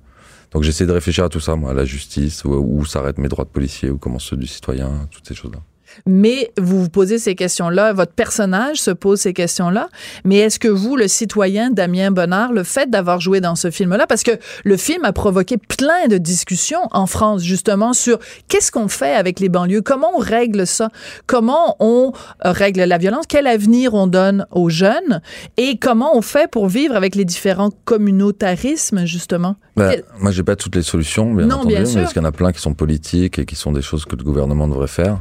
[0.52, 3.30] Donc j'essaie de réfléchir à tout ça, moi, à la justice, où, où s'arrêtent mes
[3.30, 5.60] droits de policier, où commencent ceux du citoyen, toutes ces choses-là.
[6.06, 9.90] Mais vous vous posez ces questions-là, votre personnage se pose ces questions-là.
[10.24, 14.08] Mais est-ce que vous, le citoyen Damien Bonnard, le fait d'avoir joué dans ce film-là,
[14.08, 14.32] parce que
[14.64, 19.40] le film a provoqué plein de discussions en France, justement, sur qu'est-ce qu'on fait avec
[19.40, 20.90] les banlieues, comment on règle ça,
[21.28, 22.12] comment on
[22.46, 25.22] euh, règle la violence, quel avenir on donne aux jeunes?
[25.58, 29.56] Et comment on fait pour vivre avec les différents communautarismes, justement?
[29.76, 32.02] Bah, Quel- Moi, j'ai pas toutes les solutions, bien Non, entendu, bien mais sûr.
[32.02, 34.16] parce qu'il y en a plein qui sont politiques et qui sont des choses que
[34.16, 35.20] le gouvernement devrait faire?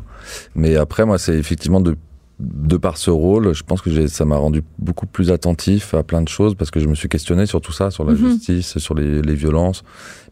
[0.54, 1.96] Mais après, moi, c'est effectivement de,
[2.40, 6.22] de par ce rôle, je pense que ça m'a rendu beaucoup plus attentif à plein
[6.22, 8.18] de choses parce que je me suis questionné sur tout ça, sur la Mhm.
[8.30, 9.82] justice, sur les, les violences.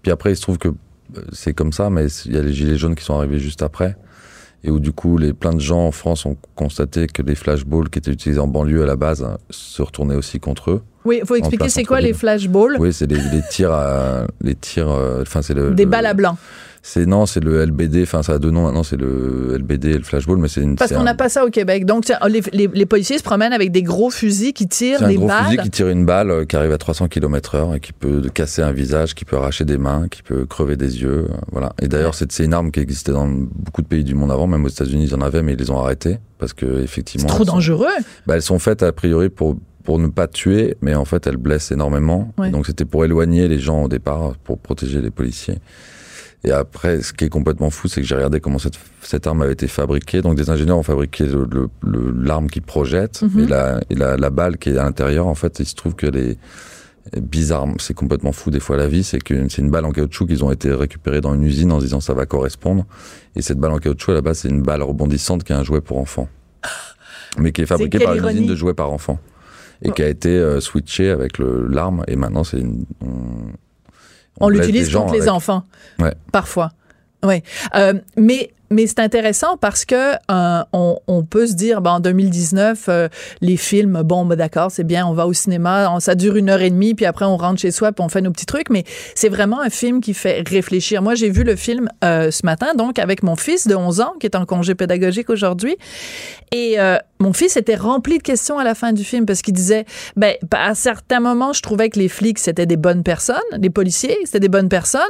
[0.02, 2.52] Puis après, il se trouve que euh, c'est comme ça, mais il y a les
[2.52, 3.96] gilets jaunes qui sont arrivés juste après.
[4.64, 7.88] Et où du coup, les, plein de gens en France ont constaté que les flashballs
[7.88, 10.82] qui étaient utilisés en banlieue à la base hein, se retournaient aussi contre eux.
[11.04, 14.56] Oui, il faut expliquer c'est quoi les flashballs, Oui, c'est les, les tirs à, les
[14.56, 16.36] tirs, euh, c'est le des le- balles à blanc.
[16.88, 18.04] C'est non, c'est le LBD.
[18.04, 18.84] Enfin, ça a deux noms maintenant.
[18.84, 20.76] C'est le LBD et le flashball, mais c'est une.
[20.76, 21.84] Parce qu'on un- n'a pas ça au Québec.
[21.84, 25.08] Donc, les, les- les policiers se promènent avec des gros fusils qui tirent C'est un
[25.08, 25.46] des gros balles.
[25.46, 28.22] fusil qui tire une balle euh, qui arrive à 300 km heure et qui peut
[28.32, 31.26] casser un visage, qui peut arracher des mains, qui peut crever des yeux.
[31.28, 31.72] euh, Voilà.
[31.82, 34.46] Et d'ailleurs, c'est c'est une arme qui existait dans beaucoup de pays du monde avant,
[34.46, 37.26] même aux États-Unis, ils en avaient, mais ils les ont arrêtés parce que effectivement.
[37.28, 37.86] C'est trop sont- dangereux.
[38.28, 41.36] Bah, elles sont faites a priori pour pour ne pas tuer, mais en fait elles
[41.36, 42.32] blessent énormément.
[42.38, 42.50] Ouais.
[42.50, 45.58] Donc c'était pour éloigner les gens au départ, pour protéger les policiers.
[46.46, 49.42] Et après, ce qui est complètement fou, c'est que j'ai regardé comment cette, cette arme
[49.42, 50.22] avait été fabriquée.
[50.22, 54.16] Donc des ingénieurs ont fabriqué le- le- le- l'arme qui projette et, la, et la,
[54.16, 55.26] la balle qui est à l'intérieur.
[55.26, 56.38] En fait, il se trouve que les
[57.20, 60.26] bizarre, c'est complètement fou des fois la vie, c'est que c'est une balle en caoutchouc
[60.26, 62.84] qu'ils ont été récupérées dans une usine en se disant ça va correspondre.
[63.36, 65.62] Et cette balle en caoutchouc à la base, c'est une balle rebondissante qui est un
[65.64, 66.28] jouet pour enfants,
[67.38, 69.18] mais qui est fabriquée par une usine de jouets par enfants.
[69.82, 72.02] Et qui a été euh, switché avec l'arme.
[72.08, 72.84] Et maintenant c'est une
[74.40, 75.64] on, l'utilise contre les enfants.
[75.98, 76.14] Ouais.
[76.32, 76.72] Parfois.
[77.24, 77.42] Oui.
[77.74, 82.00] Euh, mais mais c'est intéressant parce que euh, on, on peut se dire, ben, en
[82.00, 83.08] 2019, euh,
[83.40, 86.60] les films, bon, ben, d'accord, c'est bien, on va au cinéma, ça dure une heure
[86.60, 88.84] et demie, puis après on rentre chez soi, puis on fait nos petits trucs, mais
[89.14, 91.02] c'est vraiment un film qui fait réfléchir.
[91.02, 94.14] Moi, j'ai vu le film euh, ce matin, donc avec mon fils de 11 ans,
[94.20, 95.76] qui est en congé pédagogique aujourd'hui,
[96.52, 99.54] et euh, mon fils était rempli de questions à la fin du film parce qu'il
[99.54, 99.84] disait,
[100.16, 104.16] ben, à certains moments, je trouvais que les flics, c'était des bonnes personnes, les policiers,
[104.24, 105.02] c'était des bonnes personnes.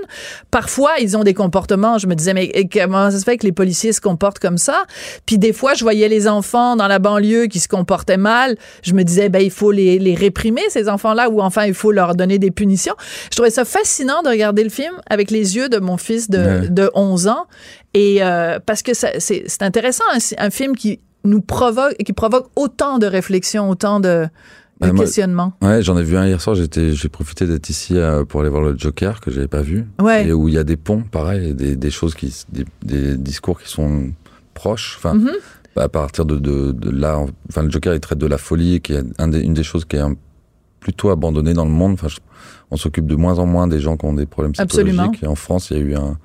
[0.50, 3.45] Parfois, ils ont des comportements, je me disais, mais et comment ça se fait que
[3.46, 4.84] les policiers se comportent comme ça.
[5.24, 8.56] Puis des fois, je voyais les enfants dans la banlieue qui se comportaient mal.
[8.82, 11.92] Je me disais, ben il faut les, les réprimer ces enfants-là, ou enfin il faut
[11.92, 12.94] leur donner des punitions.
[13.30, 16.36] Je trouvais ça fascinant de regarder le film avec les yeux de mon fils de,
[16.38, 16.68] Ouais.
[16.68, 17.46] de 11 ans.
[17.94, 22.98] Et euh, parce que c'est intéressant, un, un film qui nous provoque, qui provoque autant
[22.98, 24.26] de réflexions, autant de,
[24.80, 25.52] de Ben, moi- questionnements.
[25.62, 26.54] Ouais, j'en ai vu un hier soir.
[26.56, 29.86] J'étais, j'ai profité d'être ici euh, pour aller voir le Joker que j'avais pas vu.
[30.00, 30.28] Ouais.
[30.28, 33.60] Et où il y a des ponts, pareil, des, des choses qui, des, des discours
[33.60, 34.10] qui sont
[34.54, 34.94] proches.
[34.98, 35.30] Enfin, Mhm.
[35.74, 38.80] bah, à partir de, de, de là, enfin, le Joker il traite de la folie,
[38.80, 40.14] qui est un des, une des choses qui est un-
[40.80, 41.94] plutôt abandonnée dans le monde.
[41.94, 42.18] Enfin, je-
[42.70, 44.92] on s'occupe de moins en moins des gens qui ont des problèmes psychologiques.
[44.92, 45.12] Absolument.
[45.22, 46.18] Et en France, il y a eu un,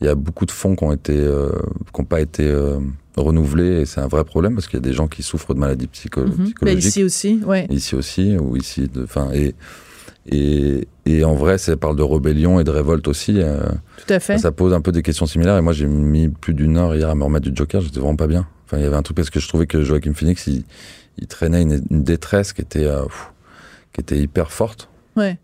[0.00, 1.50] il y a beaucoup de fonds qui ont été, euh,
[1.94, 2.78] qui n'ont pas été euh,
[3.16, 5.58] renouvelés, et c'est un vrai problème parce qu'il y a des gens qui souffrent de
[5.58, 6.30] maladies psycho- Mhm.
[6.36, 7.66] Ben, psychologiques ici aussi, ouais.
[7.70, 9.54] ici aussi ou ici de enfin et
[10.28, 13.60] et et en vrai ça parle de rébellion et de révolte aussi euh,
[14.06, 14.38] Tout à fait.
[14.38, 17.08] ça pose un peu des questions similaires et moi j'ai mis plus d'une heure hier
[17.08, 19.16] à me remettre du Joker j'étais vraiment pas bien enfin il y avait un truc
[19.16, 20.64] parce que je trouvais que Joaquin Phoenix il,
[21.18, 23.30] il traînait une, une détresse qui était euh, pff,
[23.92, 25.38] qui était hyper forte Ouais.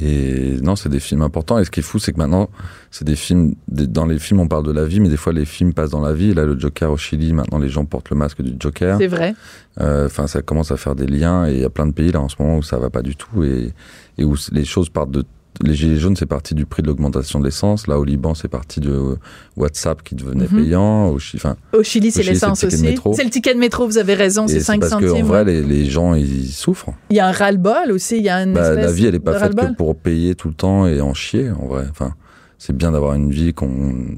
[0.00, 2.48] Et non c'est des films importants et ce qui est fou c'est que maintenant
[2.92, 5.32] c'est des films des- dans les films on parle de la vie mais des fois
[5.32, 8.10] les films passent dans la vie là le Joker au Chili maintenant les gens portent
[8.10, 9.34] le masque du Joker C'est vrai.
[9.80, 12.12] euh, Enfin, ça commence à faire des liens et il y a plein de pays
[12.12, 13.72] là en ce moment où ça va pas du tout et,
[14.16, 15.24] et où les choses partent de.
[15.62, 17.86] Les gilets jaunes, c'est parti du prix de l'augmentation de l'essence.
[17.86, 19.16] Là, au Liban, c'est parti de
[19.56, 20.56] WhatsApp qui devenait Mhm.
[20.64, 21.08] payant.
[21.08, 22.78] Au, Chili, c'est l'essence aussi.
[23.14, 25.26] C'est le ticket de métro, vous avez raison, c'est 5 parce centimes.
[25.26, 26.90] vrai, les, les gens, ils souffrent.
[27.10, 29.20] Il y a un ras-le-bol aussi, il y a une Bah, la vie, elle est
[29.20, 31.84] pas faite que pour payer tout le temps et en chier, en vrai.
[31.90, 32.14] Enfin,
[32.56, 33.52] c'est bien d'avoir une vie,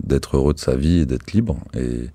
[0.05, 1.57] d'être heureux de sa vie et d'être libre.
[1.77, 2.09] Et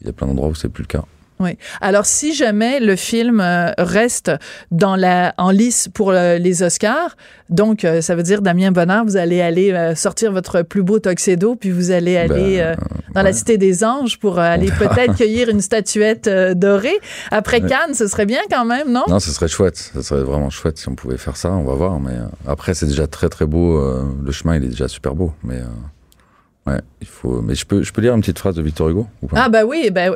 [0.00, 1.04] il y a plein d'endroits où c'est plus le cas.
[1.40, 1.58] Oui.
[1.80, 4.30] Alors, si jamais le film euh, reste
[4.70, 7.16] dans la, en lice pour euh, les Oscars,
[7.50, 11.56] donc euh, ça veut dire, Damien Bonnard, vous allez aller sortir votre plus beau tuxedo,
[11.56, 12.74] puis vous allez aller Ben, euh,
[13.14, 13.32] dans la.
[13.32, 17.00] Cité des Anges pour aller peut-être cueillir une statuette dorée.
[17.30, 17.68] Après Ouais.
[17.68, 19.02] Cannes, ce serait bien quand même, non?
[19.08, 19.90] Non, ce serait chouette.
[19.94, 21.50] Ce serait vraiment chouette si on pouvait faire ça.
[21.50, 21.98] On va voir.
[21.98, 22.14] Mais
[22.46, 23.82] après, c'est déjà très très beau.
[24.24, 25.32] le chemin, il est déjà super beau.
[25.42, 25.60] Mais
[26.66, 27.42] ouais, il faut.
[27.42, 29.44] Mais je peux, je peux lire une petite phrase de Victor Hugo ou pas?
[29.44, 30.14] Ah, ben oui, ben,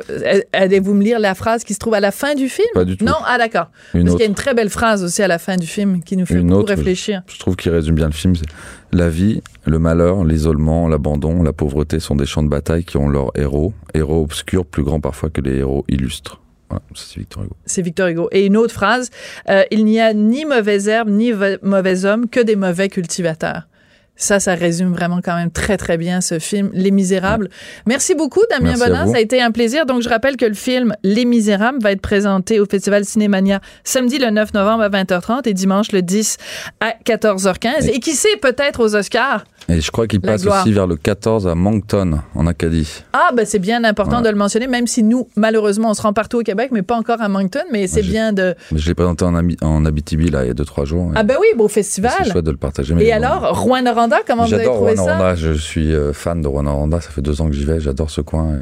[0.53, 2.67] allez-vous me lire la phrase qui se trouve à la fin du film?
[2.73, 3.05] Pas du tout.
[3.05, 3.15] Non?
[3.25, 3.69] Ah, d'accord.
[3.91, 6.17] Parce qu'il y a une très belle phrase aussi à la fin du film qui
[6.17, 7.23] nous fait Une beaucoup autre, réfléchir.
[7.27, 8.33] Je trouve qu'il résume bien le film.
[8.93, 13.09] La vie, le malheur, l'isolement, l'abandon, la pauvreté sont des champs de bataille qui ont
[13.09, 13.73] leurs héros.
[13.93, 16.41] Héros obscurs, plus grands parfois que les héros illustres.
[16.69, 17.55] Voilà, c'est Victor Hugo.
[17.65, 18.29] C'est Victor Hugo.
[18.31, 19.09] Et une autre phrase,
[19.49, 21.31] euh, il n'y a ni mauvaise herbe ni
[21.61, 23.67] mauvais homme que des mauvais cultivateurs.
[24.17, 27.49] Ça, ça résume vraiment quand même très, très bien ce film, Les Misérables.
[27.85, 29.07] Merci beaucoup, Damien Merci Bonin.
[29.07, 29.85] Ça a été un plaisir.
[29.85, 34.17] Donc, je rappelle que le film Les Misérables va être présenté au Festival Cinémania samedi
[34.17, 36.37] le 9 novembre à 20h30 et dimanche le 10
[36.79, 37.87] à 14h15.
[37.89, 39.43] Et- Et qui sait, peut-être aux Oscars.
[39.69, 40.63] Et je crois qu'il passe gloire.
[40.63, 42.87] aussi vers le 14 à Moncton, en Acadie.
[43.13, 44.23] Ah, ben c'est bien important Ouais.
[44.23, 46.95] de le mentionner, même si nous, malheureusement, on se rend partout au Québec, mais pas
[46.95, 47.59] encore à Moncton.
[47.71, 48.55] Mais c'est bien de.
[48.71, 51.11] Mais je l'ai présenté en, Ami- en Abitibi, là, il y a 2-3 jours.
[51.15, 52.13] Ah, ben oui, beau C'est festival.
[52.31, 52.93] chouette de le partager.
[52.93, 53.15] mais Et bon.
[53.23, 55.11] alors, Rouen Noranda, comment vous avez J'adore trouvé Rouen ça?
[55.17, 57.79] Noranda, je suis euh, fan de Rouen Noranda, ça fait deux ans que j'y vais,
[57.79, 58.59] j'adore ce coin, et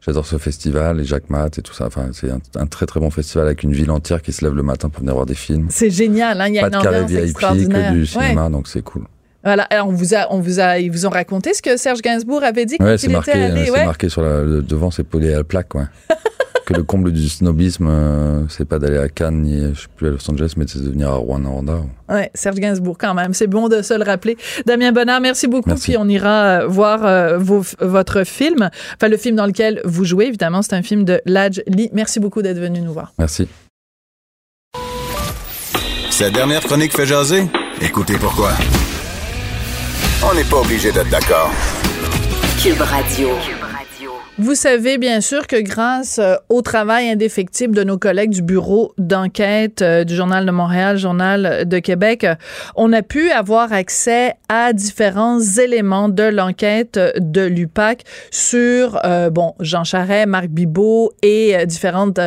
[0.00, 1.86] j'adore ce festival, et Jacques Mat et tout ça.
[1.86, 4.54] Enfin, c'est un, un très très bon festival avec une ville entière qui se lève
[4.54, 5.66] le matin pour venir voir des films.
[5.70, 6.48] C'est génial, hein?
[6.48, 8.06] il y a Pas une de carré VIP, que du Ouais.
[8.06, 9.04] cinéma, donc c'est cool.
[9.42, 12.00] Voilà, alors on vous a, on vous a, ils vous ont raconté ce que Serge
[12.00, 13.66] Gainsbourg avait dit quand Ouais, il était marqué, allé.
[13.66, 13.84] c'est ouais.
[13.84, 15.84] marqué sur la, le- devant, c'est collé à la plaque, ouais.
[16.66, 20.08] que le comble du snobisme, euh, c'est pas d'aller à Cannes ni, je sais plus,
[20.08, 21.80] à Los Angeles, mais c'est de venir à Rouen Noranda.
[22.08, 23.34] Ouais, Serge Gainsbourg quand même.
[23.34, 24.36] C'est bon de se le rappeler.
[24.66, 25.68] Damien Bonnard, merci beaucoup.
[25.68, 25.90] Merci.
[25.92, 30.04] Puis on ira euh, voir euh, vos- votre film, enfin le film dans lequel vous
[30.04, 30.26] jouez.
[30.26, 31.90] Évidemment, c'est un film de Ladj Lee.
[31.92, 33.12] Merci beaucoup d'être venu nous voir.
[33.18, 33.46] Merci.
[36.10, 37.44] Cette dernière chronique fait jaser?
[37.82, 38.52] Écoutez pourquoi.
[40.22, 41.50] On n'est pas obligé d'être d'accord.
[42.62, 43.28] Cube Radio.
[44.36, 48.92] Vous savez bien sûr que grâce euh, au travail indéfectible de nos collègues du bureau
[48.98, 52.34] d'enquête euh, du Journal de Montréal, Journal de Québec, euh,
[52.74, 59.00] on a pu avoir accès à différents éléments de l'enquête de l'UPAC sur,
[59.32, 62.20] bon, Jean Charest, Marc Bibot et différentes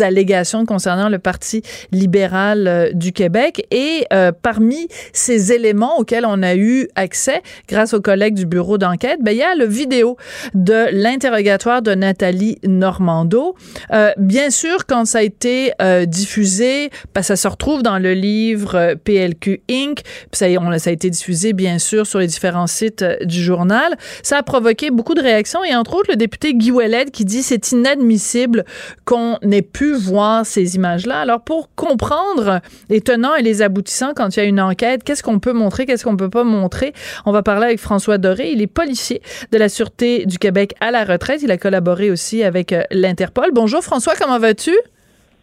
[0.00, 3.66] allégations concernant le Parti libéral du Québec.
[3.72, 4.06] Et
[4.42, 9.32] parmi ces éléments auxquels on a eu accès grâce aux collègues du bureau d'enquête, ben,
[9.32, 10.16] il y a le vidéo
[10.54, 13.54] de l'interrogation de Nathalie Normando.
[13.92, 18.14] Euh, bien sûr, quand ça a été euh, diffusé, ben, ça se retrouve dans le
[18.14, 20.00] livre euh, PLQ Inc.
[20.32, 23.96] Ça, a été diffusé, bien sûr, sur les différents sites du journal.
[24.22, 27.42] Ça a provoqué beaucoup de réactions et entre autres le député Guy Ouellet qui dit
[27.42, 28.64] c'est inadmissible
[29.04, 31.20] qu'on ait pu voir ces images-là.
[31.20, 35.22] Alors pour comprendre les tenants et les aboutissants quand il y a une enquête, qu'est-ce
[35.22, 36.94] qu'on peut montrer, qu'est-ce qu'on peut pas montrer,
[37.26, 38.52] on va parler avec François Doré.
[38.52, 41.41] Il est policier de la Sûreté du Québec à la retraite.
[41.42, 43.50] Il a collaboré aussi avec euh, l'Interpol.
[43.52, 44.72] Bonjour François, comment vas-tu?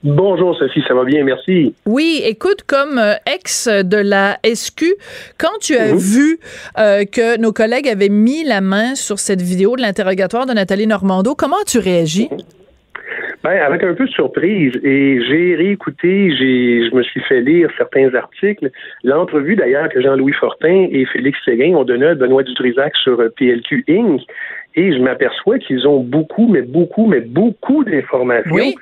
[0.01, 1.75] Bonjour Sophie, ça va bien, merci.
[1.85, 4.85] Oui, écoute, comme euh, ex de la SQ,
[5.37, 5.97] quand tu as mhm.
[5.97, 6.39] vu
[6.77, 10.87] euh, que nos collègues avaient mis la main sur cette vidéo de l'interrogatoire de Nathalie
[10.87, 12.29] Normando, comment tu réagis?
[13.43, 14.73] Ben, avec un peu de surprise.
[14.83, 18.69] Et j'ai réécouté, j'ai, je me suis fait lire certains articles.
[19.03, 23.85] L'entrevue, d'ailleurs, que Jean-Louis Fortin et Félix Séguin ont donné à Benoît Dutrisac sur PLQ
[23.87, 24.21] Inc.
[24.75, 28.73] Et je m'aperçois qu'ils ont beaucoup, mais beaucoup, mais beaucoup d'informations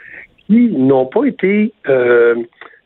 [0.48, 2.36] qui n'ont pas été euh,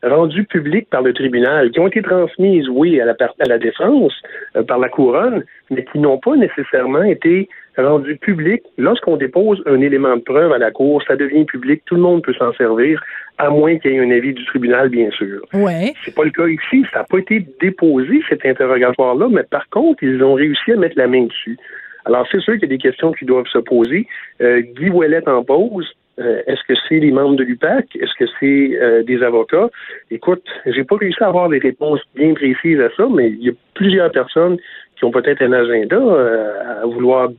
[0.02, 4.12] rendues publiques par le tribunal, qui ont été transmises, oui, à la, à la défense,
[4.56, 8.64] euh, par la couronne, mais qui n'ont pas nécessairement été rendues publiques.
[8.78, 12.22] Lorsqu'on dépose un élément de preuve à la cour, ça devient public, tout le monde
[12.22, 13.02] peut s'en servir,
[13.38, 15.42] à moins qu'il y ait un avis du tribunal, bien sûr.
[15.54, 15.94] Ouais.
[16.04, 20.02] C'est pas le cas ici, ça n'a pas été déposé, cet interrogatoire-là, mais par contre,
[20.02, 21.58] ils ont réussi à mettre la main dessus.
[22.04, 24.06] Alors, c'est sûr qu'il y a des questions qui doivent se poser.
[24.40, 25.86] Euh, Guy Ouellet en pose.
[26.18, 27.96] Euh, est-ce que c'est les membres de l'UPAC?
[27.96, 29.70] Est-ce que c'est euh, des avocats?
[30.10, 33.48] Écoute, j'ai pas réussi à avoir des réponses bien précises à ça, mais il y
[33.48, 34.58] a plusieurs personnes
[34.96, 35.96] qui ont peut-être un agenda
[36.82, 37.30] à vouloir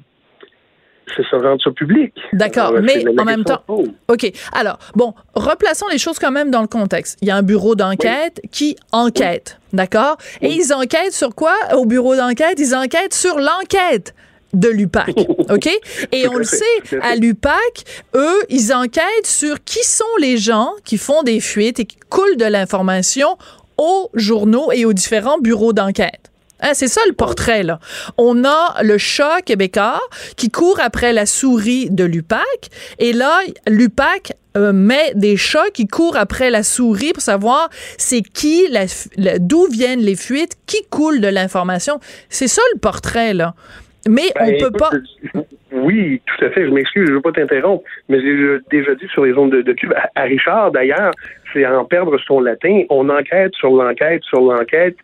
[1.15, 2.13] c'est se rendre ça public.
[2.33, 3.63] D'accord, mais en même temps.
[3.67, 4.31] OK.
[4.53, 7.19] Alors, bon, replaçons les choses quand même dans le contexte.
[7.21, 10.17] Il y a un bureau d'enquête qui enquête, d'accord?
[10.41, 11.53] Et ils enquêtent sur quoi?
[11.75, 12.55] Au bureau d'enquête?
[12.57, 14.13] Ils enquêtent sur l'enquête
[14.53, 15.15] de l'UPAC,
[15.49, 15.69] OK?
[16.11, 16.63] Et on le sait,
[17.01, 17.83] à l'UPAC,
[18.15, 22.37] eux, ils enquêtent sur qui sont les gens qui font des fuites et qui coulent
[22.37, 23.37] de l'information
[23.77, 26.31] aux journaux et aux différents bureaux d'enquête.
[26.63, 27.79] Hein, c'est ça le portrait, là.
[28.17, 29.99] On a le chat québécois
[30.37, 32.69] qui court après la souris de l'UPAC.
[32.99, 33.37] Et là,
[33.67, 38.65] l'UPAC euh, met des chats qui courent après la souris pour savoir c'est qui,
[39.39, 41.99] d'où viennent les fuites, qui coule de l'information.
[42.29, 43.55] C'est ça le portrait, là.
[44.07, 44.91] Mais on ben, peut pas.
[45.71, 46.65] Oui, tout à fait.
[46.65, 49.61] Je m'excuse, je ne veux pas t'interrompre, mais j'ai déjà dit sur les ondes de,
[49.61, 51.11] de Cube, à, Richard d'ailleurs,
[51.51, 52.83] c'est en perdre son latin.
[52.89, 54.97] On enquête sur l'enquête, sur l'enquête,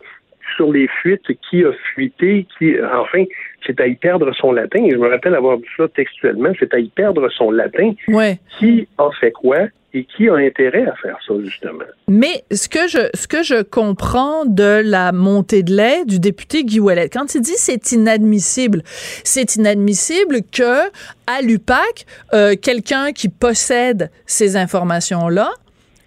[0.56, 3.24] sur les fuites, qui a fuité, qui, enfin,
[3.66, 4.86] c'est à y perdre son latin.
[4.90, 7.92] je me rappelle avoir dit ça textuellement, c'est à y perdre son latin.
[8.08, 8.38] Ouais.
[8.58, 9.68] Qui a fait quoi?
[9.92, 11.84] et qui a intérêt à faire ça, justement?
[12.08, 16.64] Mais ce que je, ce que je comprends de la montée de lait du député
[16.64, 18.82] Guy Ouellet, quand il dit c'est inadmissible,
[19.24, 20.88] c'est inadmissible que
[21.26, 25.50] à l'UPAC, euh, quelqu'un qui possède ces informations-là,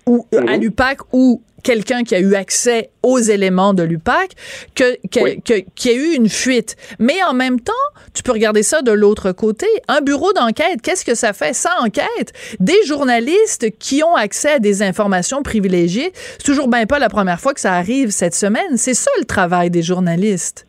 [0.06, 0.62] ou à mhm.
[0.62, 4.32] l'UPAC ou quelqu'un qui a eu accès aux éléments de l'UPAC,
[4.76, 6.76] que, que, qu'il y a eu une fuite.
[6.99, 7.73] Mais en même temps,
[8.13, 9.65] tu peux regarder ça de l'autre côté.
[9.88, 11.54] Un bureau d'enquête, qu'est-ce que ça fait?
[11.54, 16.12] Ça enquête des journalistes qui ont accès à des informations privilégiées.
[16.13, 18.78] C'est toujours bien pas la première fois que ça arrive cette semaine.
[18.78, 20.67] C'est ça le travail des journalistes.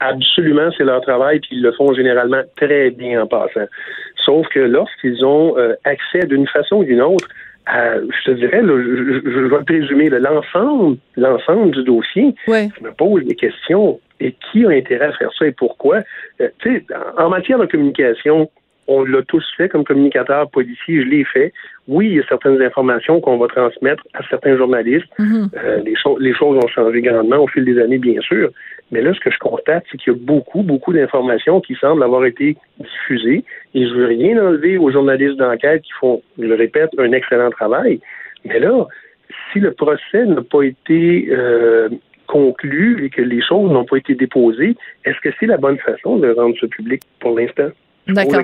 [0.00, 3.66] Absolument, c'est leur travail, puis ils le font généralement très bien en passant.
[4.24, 7.28] Sauf que lorsqu'ils ont euh, accès d'une façon ou d'une autre
[7.72, 12.34] je te dirais, je, vais présumer l'ensemble, l'ensemble du dossier.
[12.46, 14.00] Je me pose des questions.
[14.22, 16.00] Et qui a intérêt à faire ça et pourquoi?
[16.42, 16.48] Euh,
[17.16, 18.50] en matière de communication,
[18.90, 21.52] on l'a tous fait comme communicateur policier, je l'ai fait.
[21.86, 25.06] Oui, il y a certaines informations qu'on va transmettre à certains journalistes.
[25.18, 25.48] Mm-hmm.
[25.56, 28.50] Euh, les, les, choses ont changé grandement au fil des années, bien sûr.
[28.90, 32.02] Mais là, ce que je constate, c'est qu'il y a beaucoup, beaucoup d'informations qui semblent
[32.02, 33.44] avoir été diffusées.
[33.74, 37.50] Et je veux rien enlever aux journalistes d'enquête qui font, je le répète, un excellent
[37.50, 38.00] travail.
[38.44, 38.88] Mais là,
[39.52, 41.88] si le procès n'a pas été euh,
[42.26, 44.74] conclu et que les choses n'ont pas été déposées,
[45.04, 47.70] est-ce que c'est la bonne façon de rendre ce public pour l'instant?
[48.08, 48.42] D'accord.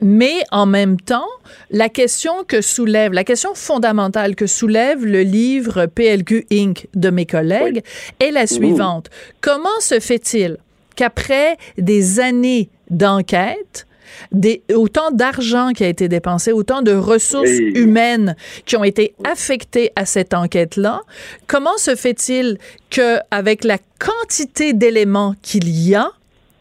[0.00, 1.26] Mais en même temps,
[1.70, 6.86] la question que soulève, la question fondamentale que soulève le livre PLQ Inc.
[6.94, 7.82] de mes collègues
[8.20, 9.10] est la suivante.
[9.40, 10.58] Comment se fait-il
[10.94, 13.86] qu'après des années d'enquête,
[14.32, 18.34] des, autant d'argent qui a été dépensé, autant de ressources humaines
[18.66, 21.02] qui ont été affectées à cette enquête-là.
[21.46, 22.58] Comment se fait-il
[22.90, 26.10] que, avec la quantité d'éléments qu'il y a,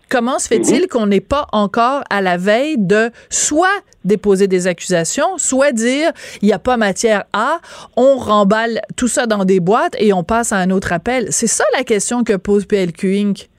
[0.10, 0.88] Comment se fait-il mhm.
[0.88, 3.68] qu'on n'est pas encore à la veille de soit
[4.06, 7.60] déposer des accusations, soit dire il n'y a pas matière à,
[7.98, 11.28] on remballe tout ça dans des boîtes et on passe à un autre appel?
[11.32, 13.50] C'est ça la question que pose PLQ Inc.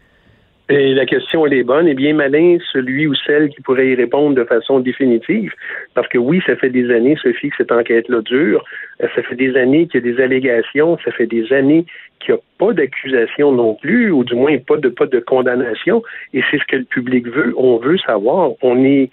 [0.71, 1.89] Et la question, elle est bonne.
[1.89, 5.53] Et bien malin, celui ou celle qui pourrait y répondre de façon définitive.
[5.95, 8.63] Parce que oui, ça fait des années, Sophie, que cette enquête-là dure.
[9.03, 10.99] Euh, ça fait des années qu'il y a des allégations.
[11.05, 11.87] Ça fait des années
[12.21, 16.03] qu'il n'y a pas d'accusation non plus, ou du moins pas de, pas de condamnation.
[16.35, 17.55] Et c'est ce que le public veut.
[17.57, 18.51] On veut savoir.
[18.61, 19.09] On est,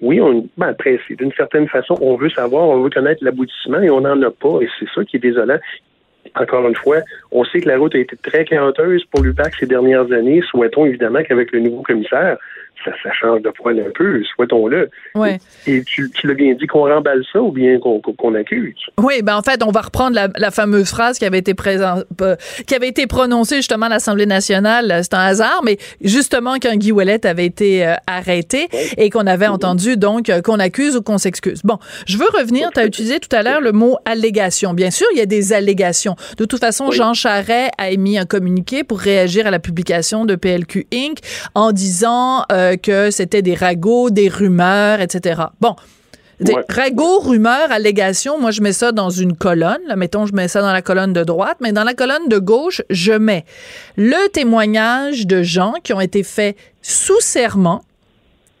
[0.00, 3.90] oui, on, ben après, d'une certaine façon, on veut savoir, on veut connaître l'aboutissement et
[3.90, 4.58] on n'en a pas.
[4.60, 5.58] Et c'est ça qui est désolant
[6.36, 6.98] encore une fois,
[7.32, 10.42] on sait que la route a été très chaotique pour l'UPAC ces dernières années.
[10.50, 12.36] Souhaitons évidemment qu'avec le nouveau commissaire,
[12.84, 14.90] ça, change de poil un peu, souhaitons-le.
[15.14, 15.38] Ouais.
[15.66, 18.76] Et, tu, l'as bien dit qu'on remballe ça ou bien qu'on accuse?
[18.98, 22.36] Oui, ben en fait, on va reprendre la, fameuse phrase qui avait été présent, euh,
[22.66, 24.90] qui avait été prononcée justement à l'Assemblée nationale.
[24.90, 29.26] Euh, c'est un hasard, mais justement quand Guy Ouellet avait été euh, arrêté et qu'on
[29.26, 31.60] avait entendu donc qu'on accuse ou qu'on s'excuse.
[31.64, 32.70] Bon, je veux revenir.
[32.72, 34.72] Tu as utilisé tout à l'heure le mot allégation.
[34.72, 36.16] Bien sûr, il y a des allégations.
[36.38, 40.36] De toute façon, Jean Charret a émis un communiqué pour réagir à la publication de
[40.36, 41.18] PLQ Inc.
[41.54, 45.42] en disant que c'était des ragots, des rumeurs, etc.
[45.60, 45.76] Bon.
[46.38, 49.80] Des ragots, rumeurs, allégations, moi je mets ça dans une colonne.
[49.86, 52.38] Là, mettons, je mets ça dans la colonne de droite, mais dans la colonne de
[52.38, 53.46] gauche, je mets
[53.96, 57.82] le témoignage de gens qui ont été faits sous serment,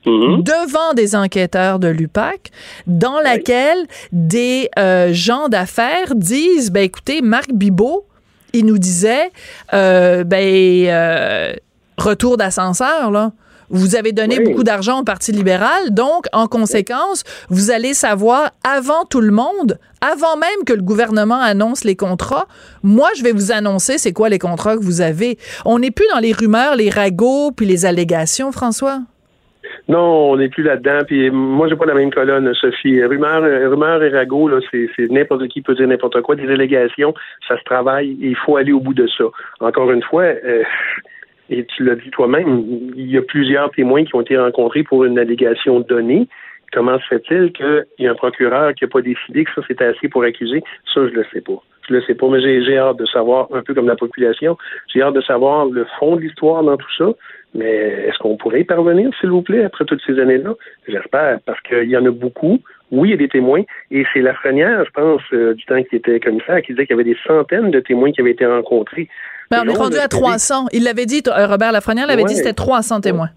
[0.06, 0.42] mm-hmm.
[0.42, 2.50] devant des enquêteurs de l'UPAC,
[2.86, 8.06] dans laquelle des euh, gens d'affaires disent, ben écoutez, Marc Bibot,
[8.54, 9.30] il nous disait,
[9.74, 11.52] euh, ben euh,
[11.98, 13.32] retour d'ascenseur là.
[13.70, 19.04] Vous avez donné beaucoup d'argent au Parti libéral, donc en conséquence, vous allez savoir avant
[19.04, 22.46] tout le monde, avant même que le gouvernement annonce les contrats,
[22.82, 25.38] moi je vais vous annoncer c'est quoi les contrats que vous avez.
[25.64, 29.00] On n'est plus dans les rumeurs, les ragots puis les allégations, François?
[29.88, 31.00] Non, on n'est plus là-dedans.
[31.06, 33.02] Puis moi, j'ai pas la même colonne, Sophie.
[33.04, 36.34] Rumeur, rumeur et ragots, là, c'est, n'importe qui peut dire n'importe quoi.
[36.34, 37.14] Des allégations,
[37.46, 38.16] ça se travaille.
[38.20, 39.24] il faut aller au bout de ça.
[39.60, 40.24] Encore une fois.
[40.24, 40.62] Euh,
[41.50, 42.64] et tu l'as dit toi-même,
[42.96, 46.28] il y a plusieurs témoins qui ont été rencontrés pour une allégation donnée.
[46.72, 49.84] Comment se fait-il qu'il y a un procureur qui n'a pas décidé que ça c'était
[49.84, 50.62] assez pour accuser?
[50.92, 51.62] Ça, je le sais pas.
[51.88, 54.58] Je le sais pas, mais j'ai hâte de savoir, un peu comme la population,
[54.92, 57.12] j'ai hâte de savoir le fond de l'histoire dans tout ça.
[57.54, 60.54] Mais est-ce qu'on pourrait y parvenir, s'il vous plaît, après toutes ces années-là?
[60.88, 62.60] J'espère, parce qu'il y en a beaucoup.
[62.90, 63.62] Oui, il y a des témoins.
[63.90, 66.96] Et c'est la Lafrenière, je pense, euh, du temps qui était commissaire, qui disait qu'il
[66.96, 69.08] y avait des centaines de témoins qui avaient été rencontrés.
[69.50, 70.66] Ben, on est rendu à 300.
[70.72, 73.30] Il l'avait dit, euh, Robert Lafrenière l'avait dit, c'était 300 témoins.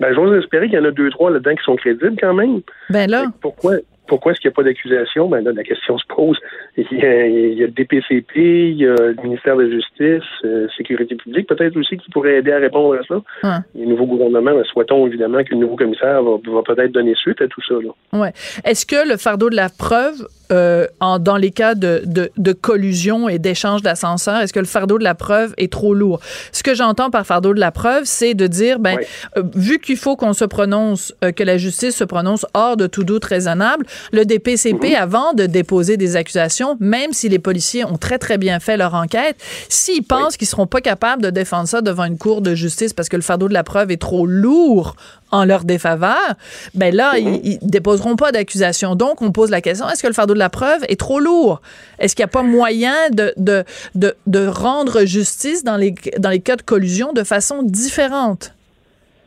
[0.00, 2.60] Ben, j'ose espérer qu'il y en a deux, trois là-dedans qui sont crédibles quand même.
[2.88, 3.26] Ben là.
[3.42, 3.74] Pourquoi,
[4.10, 5.28] pourquoi est-ce qu'il n'y a pas d'accusation?
[5.28, 6.36] Ben là, la question se pose.
[6.76, 11.14] Il y, a, le DPCP, il y a le ministère de la Justice, euh, Sécurité
[11.14, 13.22] publique, peut-être aussi, qui pourrait aider à répondre à ça.
[13.44, 13.62] Hein.
[13.78, 17.46] Le nouveau gouvernement, ben, souhaitons évidemment que le nouveau commissaire va, peut-être donner suite à
[17.46, 17.74] tout ça.
[18.12, 18.32] Ouais.
[18.64, 22.52] Est-ce que le fardeau de la preuve, euh, en, dans les cas de, de, de
[22.52, 26.18] collusion et d'échange d'ascenseurs, est-ce que le fardeau de la preuve est trop lourd?
[26.50, 28.98] Ce que j'entends par fardeau de la preuve, c'est de dire, ben,
[29.36, 33.04] euh, vu qu'il faut qu'on se prononce, que la justice se prononce hors de tout
[33.04, 34.96] doute raisonnable, le DPCP, mhm.
[34.96, 38.94] avant de déposer des accusations, même si les policiers ont très, très bien fait leur
[38.94, 39.36] enquête,
[39.68, 43.08] s'ils pensent qu'ils seront pas capables de défendre ça devant une cour de justice parce
[43.08, 44.96] que le fardeau de la preuve est trop lourd
[45.32, 46.34] en leur défaveur,
[46.74, 47.40] ben là, mhm.
[47.44, 48.96] ils, ne déposeront pas d'accusation.
[48.96, 51.60] Donc, on pose la question, est-ce que le fardeau de la preuve est trop lourd?
[51.98, 56.30] Est-ce qu'il n'y a pas moyen de, de, de, de rendre justice dans les, dans
[56.30, 58.52] les cas de collusion de façon différente?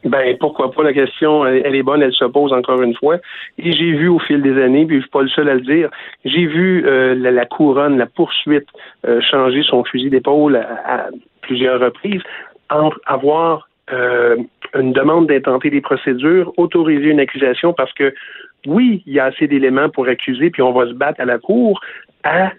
[0.06, 0.84] Ben pourquoi pas?
[0.84, 3.18] La question, elle, est bonne, elle se pose encore une fois.
[3.58, 5.62] Et j'ai vu au fil des années, puis je suis pas le seul à le
[5.62, 5.90] dire,
[6.26, 8.68] j'ai vu euh, la, couronne, la poursuite
[9.08, 11.08] euh, changer son fusil d'épaule à,
[11.42, 12.22] plusieurs reprises
[12.70, 14.38] entre avoir euh,
[14.76, 18.14] une demande d'intenter des procédures, autoriser une accusation parce que
[18.66, 21.38] oui, il y a assez d'éléments pour accuser, puis on va se battre à la
[21.38, 21.82] cour,
[22.24, 22.52] à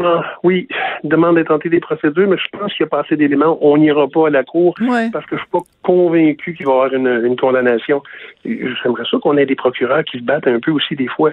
[0.00, 0.66] ah, oui,
[1.04, 3.58] demande d'intenter des procédures, mais je pense qu'il y a pas assez d'éléments.
[3.60, 4.74] On n'ira pas à la cour
[5.12, 8.02] parce que je suis pas convaincu qu'il va y avoir une, une condamnation.
[8.44, 11.30] J'aimerais ça qu'on ait des procureurs qui se battent un peu aussi des fois.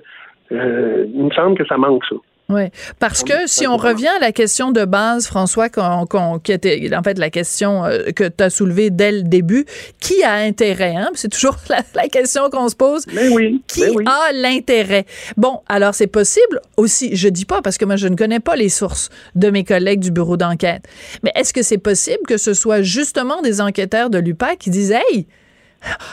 [0.52, 2.16] Euh, il me semble que ça manque ça.
[2.52, 2.64] Oui,
[3.00, 7.18] parce que si on revient à la question de base, François, qui était en fait
[7.18, 9.66] la question euh, que tu as soulevée dès le début,
[10.00, 10.96] qui a intérêt?
[10.96, 11.10] Hein?
[11.14, 11.56] C'est toujours
[11.96, 13.06] la, question qu'on se pose.
[13.14, 13.62] Mais oui.
[13.68, 15.06] Qui a l'intérêt?
[15.38, 18.58] Bon, alors c'est possible aussi, je dis pas parce que moi je ne connais pas
[18.58, 20.84] les sources de mes collègues du bureau d'enquête,
[21.24, 24.92] mais est-ce que c'est possible que ce soit justement des enquêteurs de l'UPAC qui disent
[24.92, 25.28] Hey,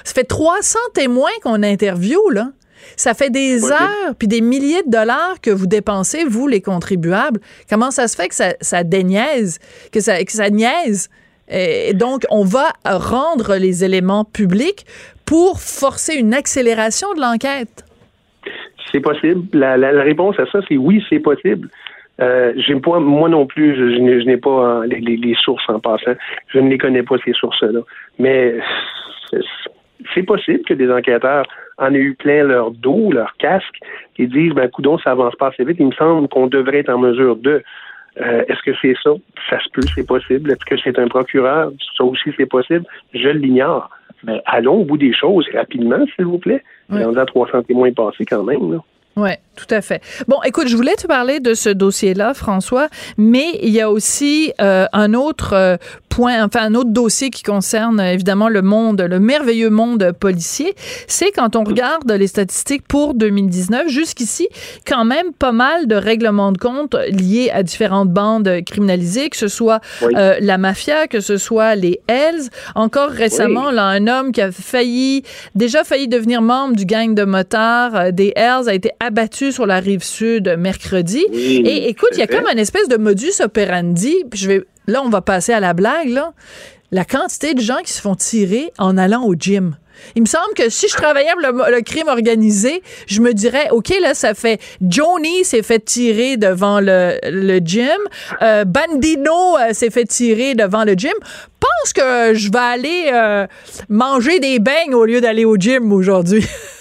[0.05, 2.53] ça fait 300 témoins qu'on interviewe, là.
[2.96, 7.40] Ça fait des heures puis des milliers de dollars que vous dépensez, vous, les contribuables.
[7.68, 9.59] Comment ça se fait que ça, ça déniaise,
[9.92, 11.09] que ça, que ça niaise?
[11.51, 14.85] Et donc, on va rendre les éléments publics
[15.24, 17.85] pour forcer une accélération de l'enquête.
[18.92, 19.46] C'est possible.
[19.53, 21.68] La, la, réponse à ça, c'est oui, c'est possible.
[22.20, 26.14] Euh, pas, moi non plus, je, je n'ai pas les, les, sources en passant.
[26.48, 27.81] Je ne les connais pas ces sources-là.
[28.18, 28.55] Mais
[30.14, 31.46] c'est possible que des enquêteurs
[31.79, 33.79] en aient eu plein leur dos, leur casque,
[34.19, 35.77] et disent, ben, coudon, ça avance pas assez vite.
[35.79, 37.62] Il me semble qu'on devrait être en mesure de.
[38.21, 39.11] Euh, est-ce que c'est ça?
[39.49, 40.50] Ça se peut, c'est possible.
[40.50, 41.71] Est-ce que c'est un procureur?
[41.96, 42.85] Ça aussi, c'est possible.
[43.15, 43.90] Je l'ignore.
[44.25, 46.65] Mais allons au bout des choses rapidement, s'il vous plaît.
[46.90, 47.00] Oui.
[47.05, 48.73] On a 300 témoins passés quand même.
[48.73, 48.79] Là.
[49.19, 50.00] Oui, tout à fait.
[50.29, 52.87] Bon, écoute, je voulais te parler de ce dossier-là, François,
[53.17, 55.77] mais il y a aussi euh, un autre euh,
[56.19, 60.75] point, enfin un autre dossier qui concerne évidemment le monde, le merveilleux monde policier.
[61.06, 64.48] C'est quand on regarde les statistiques pour 2019, jusqu'ici,
[64.85, 69.46] quand même pas mal de règlements de compte liés à différentes bandes criminalisées, que ce
[69.46, 72.48] soit euh, la mafia, que ce soit les Hells.
[72.75, 75.23] Encore récemment, là, un homme qui a failli,
[75.54, 79.79] déjà failli devenir membre du gang de motards des Hells a été abattu sur la
[79.79, 81.25] rive sud mercredi.
[81.33, 84.16] Et écoute, il y a comme une espèce de modus operandi.
[84.35, 86.33] Je vais, là, on va passer à la blague, là.
[86.91, 89.77] La quantité de gens qui se font tirer en allant au gym.
[90.15, 94.15] Il me semble que si je travaillais le, crime organisé, je me dirais, OK, là,
[94.15, 97.99] ça fait Johnny s'est fait tirer devant le, le gym,
[98.43, 101.13] euh, Bandino euh, s'est fait tirer devant le gym.
[101.61, 103.47] Pense que je vais aller euh,
[103.89, 106.47] manger des beignes au lieu d'aller au gym aujourd'hui.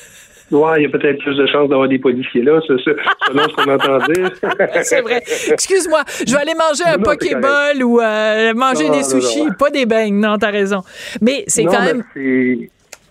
[0.50, 2.92] Ouais, il y a peut-être plus de chances d'avoir des policiers là, c'est ça,
[3.28, 4.82] selon ce qu'on entendait.
[4.84, 5.22] c'est vrai.
[5.52, 10.20] Excuse-moi, je vais aller manger un Pokéball ou euh, manger des sushis, pas des beignes.
[10.20, 10.84] Non, t'as raison.
[11.22, 12.04] Mais c'est quand même.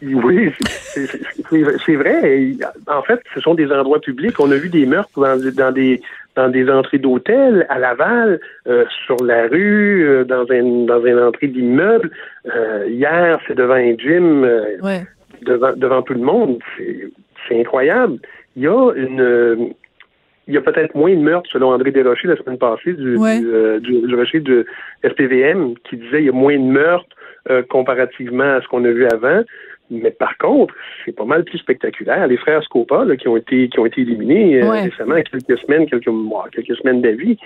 [0.03, 0.53] Oui,
[1.51, 2.53] c'est vrai.
[2.87, 4.39] En fait, ce sont des endroits publics.
[4.41, 6.01] On a vu des meurtres dans, dans des
[6.37, 11.19] dans des entrées d'hôtels à Laval, euh, sur la rue, euh, dans un dans une
[11.19, 12.11] entrée d'immeuble.
[12.89, 14.43] hier, c'est devant un gym.
[14.83, 15.07] Ouais.
[15.43, 16.59] Devant, devant tout le monde.
[17.49, 18.19] C'est incroyable.
[18.57, 19.75] Il y a une
[20.49, 23.81] il y a peut-être moins de meurtres, selon André Desrochers la semaine passée, du, euh,
[23.81, 24.65] du, du, Rocher de
[25.03, 27.17] SPVM, qui disait qu'il y a moins de meurtres
[27.51, 29.43] euh, comparativement à ce qu'on a vu avant.
[29.91, 30.75] Mais par contre,
[31.05, 32.27] c'est pas mal plus spectaculaire.
[32.27, 35.87] Les frères Scopa, là, qui ont été qui ont été éliminés euh, récemment, quelques semaines,
[35.87, 37.39] quelques mois, quelques semaines d'avis,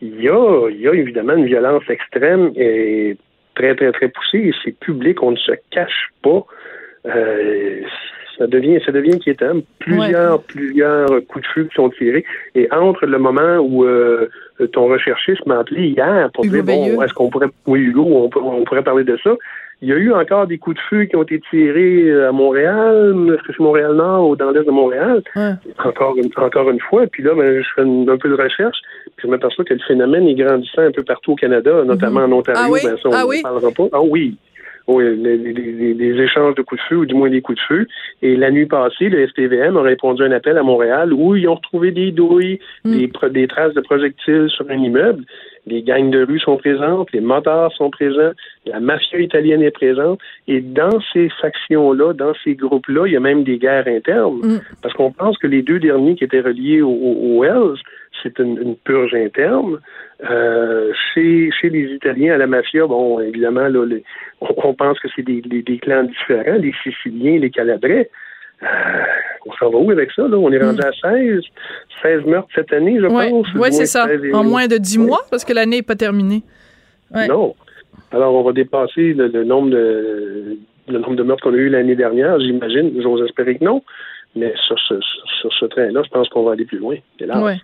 [0.00, 3.16] il y a, il y a évidemment une violence extrême et
[3.54, 4.52] très, très, très poussée.
[4.64, 6.44] C'est public, on ne se cache pas.
[7.06, 7.82] Euh,
[8.38, 9.60] ça devient, ça devient inquiétant.
[9.78, 12.24] Plusieurs, plusieurs coups de feu qui sont tirés.
[12.54, 14.28] Et entre le moment où euh,
[14.72, 18.64] ton recherchiste m'a appelé hier pour dire, bon, est-ce qu'on pourrait, oui, Hugo, on, on,
[18.64, 19.30] pourrait parler de ça.
[19.80, 22.32] Il y a eu encore des coups de feu qui ont été tirés euh, à
[22.32, 25.22] Montréal, est-ce que c'est Montréal-Nord ou dans l'est de Montréal?
[25.84, 27.04] Encore, une, encore une fois.
[27.10, 28.78] Puis là, ben, je fais un peu de recherche,
[29.16, 32.32] puis je m'aperçois que le phénomène est grandissant un peu partout au Canada, notamment mm-hmm.
[32.32, 32.62] en Ontario.
[32.64, 32.80] Ah oui?
[32.84, 33.42] Ben, ça, on ah ne oui?
[33.42, 33.88] parlera pas.
[33.92, 34.36] Ah oui,
[34.88, 37.86] oui, les, échanges de coups de feu, ou du moins des coups de feu.
[38.20, 41.48] Et la nuit passée, le STVM a répondu à un appel à Montréal où ils
[41.48, 42.92] ont retrouvé des douilles, mm.
[42.92, 45.24] des, des, traces de projectiles sur un immeuble.
[45.66, 48.32] Les gangs de rue sont présentes, les motards sont présents,
[48.66, 50.18] la mafia italienne est présente.
[50.48, 54.40] Et dans ces factions-là, dans ces groupes-là, il y a même des guerres internes.
[54.42, 54.60] Mm.
[54.82, 57.78] Parce qu'on pense que les deux derniers qui étaient reliés aux Wells,
[58.22, 59.78] c'est une, purge interne.
[60.28, 63.84] Euh, chez, chez les Italiens à la mafia, bon, évidemment, là,
[64.40, 68.10] on, pense que c'est des, des, clans différents, les Siciliens, les Calabrais.
[68.62, 68.66] Euh,
[69.46, 70.28] on s'en va où avec ça?
[70.28, 70.36] Là?
[70.36, 71.40] On est rendu à 16,
[72.02, 73.46] 16 meurtres cette année, je pense.
[73.56, 74.06] Oui, c'est ça.
[74.32, 76.42] En moins de 10 mois, parce que l'année n'est pas terminée.
[77.28, 77.54] Non.
[78.12, 80.58] Alors, on va dépasser le, nombre de
[80.88, 83.00] le nombre de meurtres qu'on a eu l'année dernière, j'imagine.
[83.02, 83.82] J'ose espérer que non.
[84.34, 84.94] Mais sur ce,
[85.40, 86.96] sur ce train-là, je pense qu'on va aller plus loin.
[87.20, 87.60] Ouais.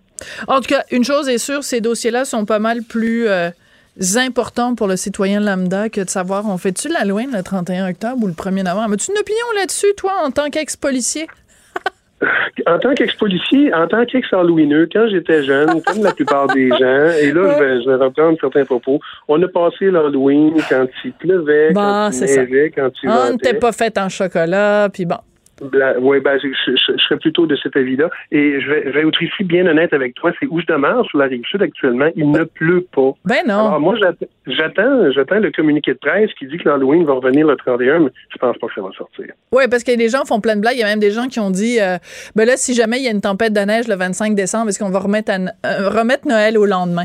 [0.46, 3.50] En tout cas, une chose est sûre, ces dossiers-là sont pas mal plus euh,
[4.16, 8.26] importants pour le citoyen lambda que de savoir on fait-tu l'Halloween le 31 octobre ou
[8.26, 8.94] le 1er novembre?
[8.94, 11.26] As-tu une opinion là-dessus, toi, en tant qu'ex-policier?
[12.66, 17.32] en tant qu'ex-policier, en tant qu'ex-halloweeneux, quand j'étais jeune, comme la plupart des gens, et
[17.32, 21.72] là, je, vais, je, vais, reprendre certains propos, on a passé l'Halloween quand il pleuvait,
[21.74, 25.18] quand il neigeait, quand il On n'était pas fait en chocolat, puis bon.
[26.00, 28.11] Oui, ben, je, je, serais plutôt de cet avis-là.
[28.30, 30.32] Et je vais, je vais être ici bien honnête avec toi.
[30.40, 32.09] C'est où je demeure, sur la rive sud actuellement.
[32.16, 33.12] Il ne pleut pas.
[33.24, 33.68] Ben non.
[33.68, 33.94] Alors, moi,
[34.46, 38.11] j'attends, j'attends le communiqué de presse qui dit que l'Halloween va revenir le 31, mais
[38.30, 39.26] je pense pas que ça va sortir.
[39.52, 40.76] Oui, parce que les gens font plein de blagues.
[40.76, 41.98] Il y a même des gens qui ont dit, euh,
[42.36, 44.78] ben là, si jamais il y a une tempête de neige le 25 décembre, est-ce
[44.78, 47.04] qu'on va remettre, euh, remettre Noël au lendemain?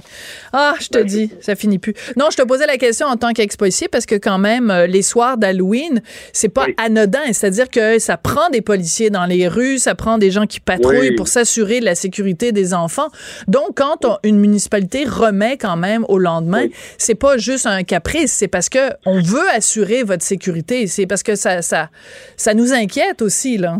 [0.52, 1.94] Ah, je te ben, dis, ça finit plus.
[2.18, 5.02] Non, je te posais la question en tant qu'ex-policier parce que quand même, euh, les
[5.02, 6.02] soirs d'Halloween,
[6.32, 7.32] c'est pas anodin.
[7.32, 11.16] C'est-à-dire que ça prend des policiers dans les rues, ça prend des gens qui patrouillent
[11.16, 13.08] pour s'assurer de la sécurité des enfants.
[13.48, 16.68] Donc, quand une municipalité remet quand même au lendemain,
[16.98, 20.88] c'est pas juste un caprice, c'est parce que on veut assurer votre sécurité.
[20.88, 21.90] C'est parce que ça, ça,
[22.36, 23.78] ça nous inquiète aussi, là.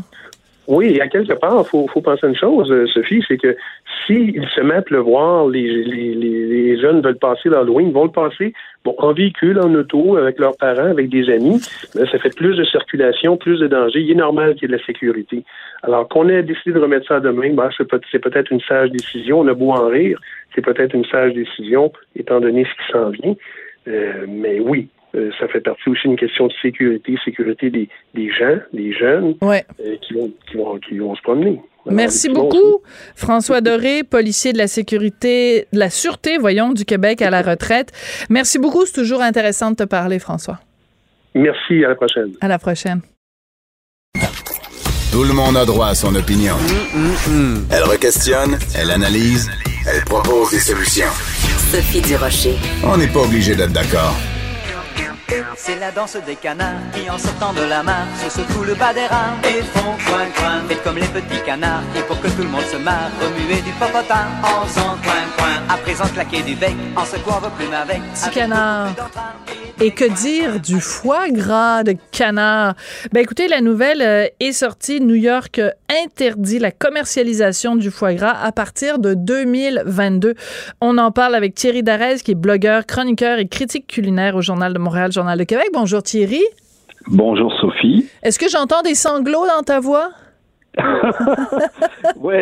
[0.68, 3.58] Oui, et à quelque part, il faut, faut penser une chose, euh, Sophie, c'est que
[4.06, 8.12] s'ils se mettent le voir, les, les, les, jeunes veulent passer l'Halloween, ils vont le
[8.12, 11.60] passer bon, en véhicule, en auto, avec leurs parents, avec des amis.
[11.60, 14.00] Ça fait plus de circulation, plus de danger.
[14.00, 15.44] Il est normal qu'il y ait de la sécurité.
[15.84, 19.40] Alors qu'on ait décidé de remettre ça demain, ben, c'est peut-être une sage décision.
[19.40, 20.20] On a beau en rire,
[20.56, 23.36] c'est peut-être une sage décision, étant donné ce qui s'en vient.
[23.88, 28.32] Euh, mais oui, euh, ça fait partie aussi d'une question de sécurité, sécurité des, des
[28.32, 29.60] gens, des jeunes euh,
[30.02, 31.60] qui, vont, qui, vont, qui vont se promener.
[31.86, 32.82] Merci beaucoup,
[33.16, 37.92] François Doré, policier de la sécurité, de la sûreté, voyons, du Québec à la retraite.
[38.30, 40.60] Merci beaucoup, c'est toujours intéressant de te parler, François.
[41.36, 42.32] Merci, à la prochaine.
[42.42, 43.02] À la prochaine.
[45.12, 46.56] Tout le monde a droit à son opinion.
[47.70, 49.50] Elle requestionne, elle analyse,
[49.88, 51.12] elle propose des solutions.
[51.72, 52.56] Sophie Durocher.
[52.84, 54.16] On n'est pas obligé d'être d'accord.
[55.56, 58.94] C'est la danse des canards qui en sortant de la mare se secouent le bas
[58.94, 60.62] des rames et font coin coin.
[60.68, 63.72] Faites comme les petits canards et pour que tout le monde se marre, remuer du
[63.72, 65.74] popotin en faisant coin coin.
[65.74, 68.02] À présent claquer du bec en secouant vos plumes avec.
[68.14, 68.90] Petit canard.
[69.82, 72.76] Et que dire du foie gras de canard?
[73.12, 75.02] Ben écoutez, la nouvelle euh, est sortie.
[75.02, 75.60] New York
[75.90, 80.36] interdit la commercialisation du foie gras à partir de 2022.
[80.80, 84.74] On en parle avec Thierry Darès, qui est blogueur, chroniqueur et critique culinaire au Journal
[84.74, 85.70] de Montréal, Journal de Québec.
[85.72, 86.42] Bonjour Thierry.
[87.08, 88.10] Bonjour Sophie.
[88.24, 90.10] Est-ce que j'entends des sanglots dans ta voix?
[92.18, 92.34] oui,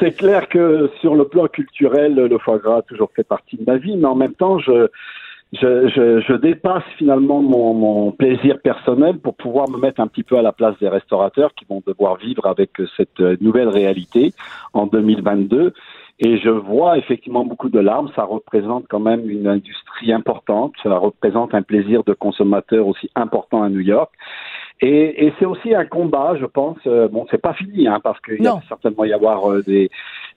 [0.00, 3.64] c'est clair que sur le plan culturel, le foie gras a toujours fait partie de
[3.66, 4.88] ma vie, mais en même temps, je,
[5.52, 10.22] je, je, je, dépasse finalement mon, mon, plaisir personnel pour pouvoir me mettre un petit
[10.22, 14.32] peu à la place des restaurateurs qui vont devoir vivre avec cette nouvelle réalité
[14.72, 15.74] en 2022.
[16.18, 18.10] Et je vois effectivement beaucoup de larmes.
[18.14, 20.74] Ça représente quand même une industrie importante.
[20.82, 24.10] Ça représente un plaisir de consommateur aussi important à New York.
[24.82, 26.78] Et, et c'est aussi un combat, je pense.
[26.86, 29.90] Euh, bon, c'est pas fini, hein, parce qu'il va certainement y avoir euh, des,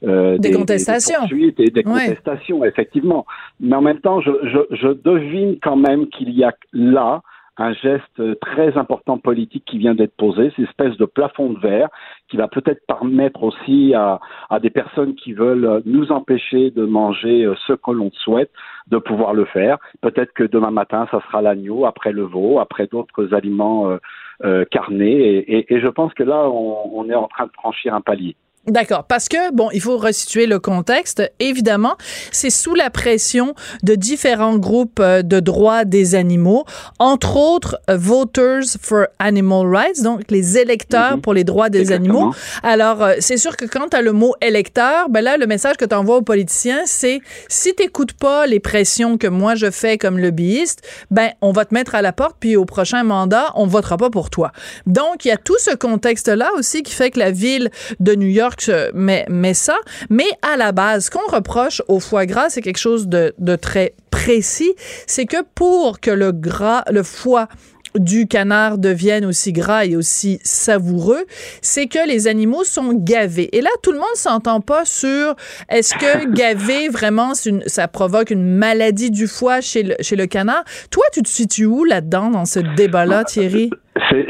[0.04, 1.26] euh, des, contestations.
[1.28, 3.26] Des, et des contestations, effectivement.
[3.62, 7.22] Mais en même temps, je, je, je devine quand même qu'il y a là
[7.58, 11.60] un geste très important politique qui vient d'être posé, c'est une espèce de plafond de
[11.60, 11.90] verre
[12.30, 14.20] qui va peut-être permettre aussi à,
[14.60, 18.52] des personnes qui veulent nous empêcher de manger ce que l'on souhaite
[18.88, 19.78] de pouvoir le faire.
[20.02, 23.98] Peut-être que demain matin, ça sera l'agneau, après le veau, après d'autres aliments euh,
[24.44, 25.46] euh, carnés.
[25.48, 28.36] Et, je pense que là, on est en train de franchir un palier.
[28.66, 31.22] D'accord, parce que bon, il faut resituer le contexte.
[31.42, 31.98] Évidemment,
[32.32, 36.64] c'est sous la pression de différents groupes euh, de droits des animaux,
[36.98, 41.22] entre autres euh, Voters for Animal Rights, donc les électeurs mhm.
[41.22, 42.34] pour les droits des animaux.
[42.64, 45.76] Alors, euh, c'est sûr que quand tu as le mot électeur, ben là, le message
[45.76, 49.98] que tu envoies aux politiciens, c'est si t'écoutes pas les pressions que moi je fais
[49.98, 53.68] comme lobbyiste, ben on va te mettre à la porte, puis au prochain mandat, on
[53.68, 54.54] votera pas pour toi.
[54.86, 58.30] Donc, il y a tout ce contexte-là aussi qui fait que la ville de New
[58.30, 58.53] York
[58.94, 59.78] mais, mais ça.
[60.10, 63.56] Mais à la base, ce qu'on reproche au foie gras, c'est quelque chose de, de
[63.56, 64.74] très précis.
[65.08, 67.48] C'est que pour que le gras, le foie
[67.96, 71.24] du canard devienne aussi gras et aussi savoureux,
[71.62, 73.50] c'est que les animaux sont gavés.
[73.56, 75.36] Et là, tout le monde s'entend pas sur
[75.70, 80.26] est-ce que gaver vraiment une, ça provoque une maladie du foie chez le, chez le
[80.26, 80.64] canard?
[80.92, 83.70] Toi, tu te situes où là-dedans dans ce débat-là, Thierry?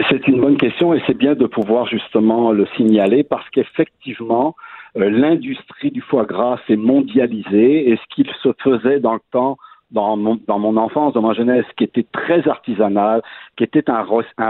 [0.09, 4.55] C'est une bonne question et c'est bien de pouvoir justement le signaler parce qu'effectivement,
[4.97, 9.57] euh, l'industrie du foie gras s'est mondialisée et ce qu'il se faisait dans le temps
[9.93, 13.21] dans mon, enfance, dans ma jeunesse, qui était très artisanal,
[13.55, 14.03] qui était un,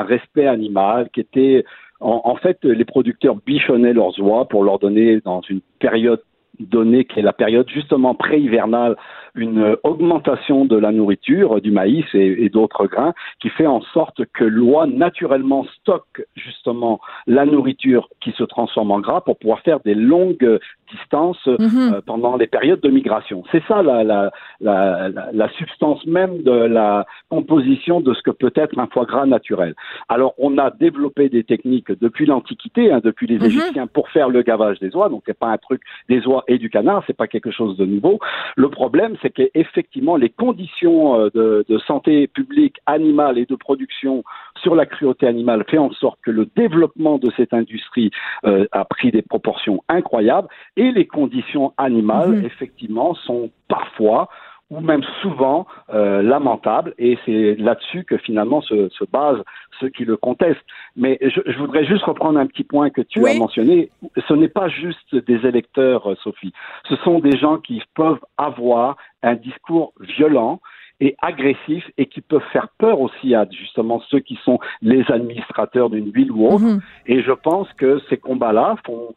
[0.04, 1.66] respect animal, qui était
[2.00, 6.22] en, en, fait les producteurs bichonnaient leurs oies pour leur donner dans une période
[6.60, 8.96] donnée qui est la période justement pré-hivernale
[9.36, 14.24] une augmentation de la nourriture, du maïs et, et d'autres grains, qui fait en sorte
[14.34, 19.80] que l'oie naturellement stocke justement la nourriture qui se transforme en gras pour pouvoir faire
[19.80, 20.60] des longues
[20.96, 21.94] distances mhm.
[21.94, 23.44] euh, pendant les périodes de migration.
[23.52, 24.32] C'est ça la, la,
[24.62, 29.26] la, la, substance même de la composition de ce que peut être un foie gras
[29.26, 29.76] naturel.
[30.10, 33.46] Alors on a développé des techniques depuis l'Antiquité, hein, depuis les mhm.
[33.46, 35.10] Égyptiens, pour faire le gavage des oies.
[35.10, 37.86] Donc c'est pas un truc des oies et du canard, c'est pas quelque chose de
[37.86, 38.20] nouveau.
[38.56, 44.24] Le problème, c'est qu'effectivement, les conditions euh, de, de, santé publique animale et de production
[44.62, 48.12] sur la cruauté animale fait en sorte que le développement de cette industrie
[48.46, 52.46] euh, a pris des proportions incroyables et les conditions animales, mhm.
[52.46, 54.30] effectivement, sont parfois
[54.70, 59.44] ou même souvent euh, lamentables, et c'est là-dessus que finalement se, se basent
[59.80, 60.66] ceux qui le contestent.
[60.96, 63.92] Mais je, je, voudrais juste reprendre un petit point que tu as mentionné.
[64.28, 66.54] Ce n'est pas juste des électeurs, euh, Sophie.
[66.90, 70.60] Ce sont des gens qui peuvent avoir un discours violent
[71.00, 75.90] et agressifs et qui peuvent faire peur aussi à justement ceux qui sont les administrateurs
[75.90, 76.64] d'une ville ou autre.
[76.64, 76.82] Mhm.
[77.08, 79.14] Et je pense que ces combats-là font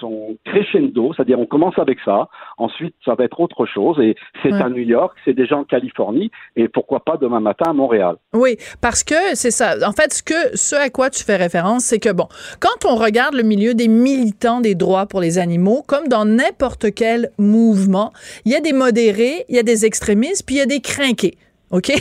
[0.00, 4.52] sont crescendo, c'est-à-dire on commence avec ça, ensuite ça va être autre chose, et c'est
[4.52, 4.62] Ouais.
[4.62, 8.16] à New York, c'est déjà en Californie, et pourquoi pas demain matin à Montréal.
[8.32, 9.74] Oui, parce que c'est ça.
[9.86, 12.28] En fait, ce que ce à quoi tu fais référence, c'est que bon,
[12.60, 16.94] quand on regarde le milieu des militants des droits pour les animaux, comme dans n'importe
[16.94, 18.12] quel mouvement,
[18.44, 20.80] il y a des modérés, il y a des extrémistes, puis il y a des
[21.18, 21.47] crinqués.
[21.70, 21.92] OK?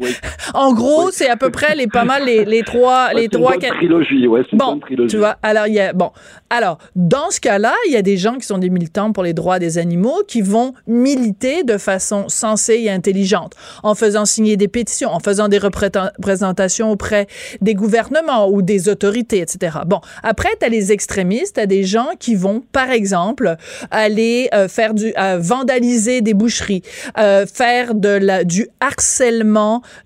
[0.00, 0.14] Oui.
[0.54, 3.24] en gros, c'est à peu près les pas mal les, les trois Ouais, les c'est
[3.24, 5.10] une trois bonne ca- trilogie, ouais, c'est une Bon, bonne trilogie.
[5.10, 6.10] tu vois, alors il y a bon,
[6.50, 9.32] alors dans ce cas-là, il y a des gens qui sont des militants pour les
[9.32, 14.68] droits des animaux qui vont militer de façon sensée et intelligente, en faisant signer des
[14.68, 17.26] pétitions, en faisant des représent- représentations auprès
[17.62, 19.78] des gouvernements ou des autorités, etc.
[19.86, 23.56] Bon, après tu as les extrémistes, tu as des gens qui vont par exemple
[23.90, 26.82] aller euh, faire du euh, vandaliser des boucheries,
[27.18, 29.13] euh, faire de la du harcèlement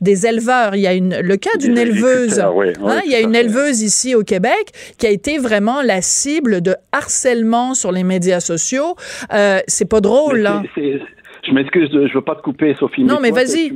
[0.00, 3.10] des éleveurs, il y a une le cas d'une éleveuse agriculteurs, oui, oui, Hein, il
[3.10, 7.74] y a une éleveuse ici au Québec qui a été vraiment la cible de harcèlement
[7.74, 8.94] sur les médias sociaux.
[9.32, 10.62] Euh, c'est pas drôle, là.
[10.74, 11.00] c'est-
[11.46, 13.04] Je m'excuse, je veux pas te couper, Sophie.
[13.04, 13.72] Non, mais vas-y.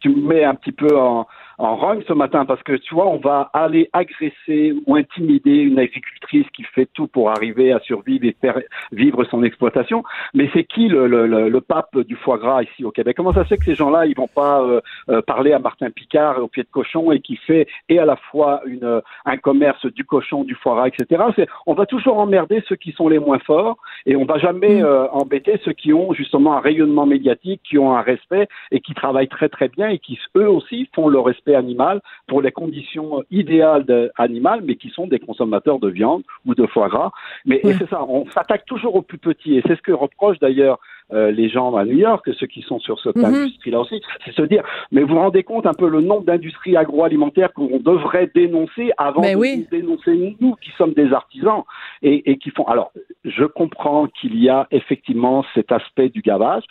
[0.00, 1.26] Tu me mets un petit peu en,
[1.62, 5.78] en rogne ce matin parce que tu vois, on va aller agresser ou intimider une
[5.78, 8.58] agricultrice qui fait tout pour arriver à survivre et faire
[8.90, 10.02] vivre son exploitation.
[10.34, 13.16] Mais c'est qui le, le, le, le pape du foie gras ici au Québec?
[13.16, 15.90] Comment ça se fait que ces gens-là, ils vont pas euh, euh, parler à Martin
[15.90, 19.36] Picard au pied de cochon et qui fait et à la fois une, euh, un
[19.36, 21.22] commerce du cochon, du foie gras, etc.
[21.66, 24.84] On va toujours emmerder ceux qui sont les moins forts et on va jamais Mm.
[24.84, 28.94] euh, embêter ceux qui ont justement un rayonnement médiatique, qui ont un respect et qui
[28.94, 33.22] travaillent très très bien et qui eux aussi font le respect animal pour les conditions
[33.30, 37.10] idéales de, animales, mais qui sont des consommateurs de viande ou de foie gras.
[37.44, 40.78] Mais c'est ça, on s'attaque toujours aux plus petits et c'est ce que reprochent d'ailleurs
[41.12, 43.24] euh, les gens à New York, ceux qui sont sur cette Mhm.
[43.26, 46.74] industrie-là aussi, c'est se dire, mais vous vous rendez compte un peu le nombre d'industries
[46.76, 49.66] agroalimentaires qu'on devrait dénoncer avant de oui.
[49.70, 51.64] nous dénoncer nous qui sommes des artisans
[52.02, 52.64] et, et qui font.
[52.64, 52.92] Alors,
[53.24, 56.64] je comprends qu'il y a effectivement cet aspect du gavage.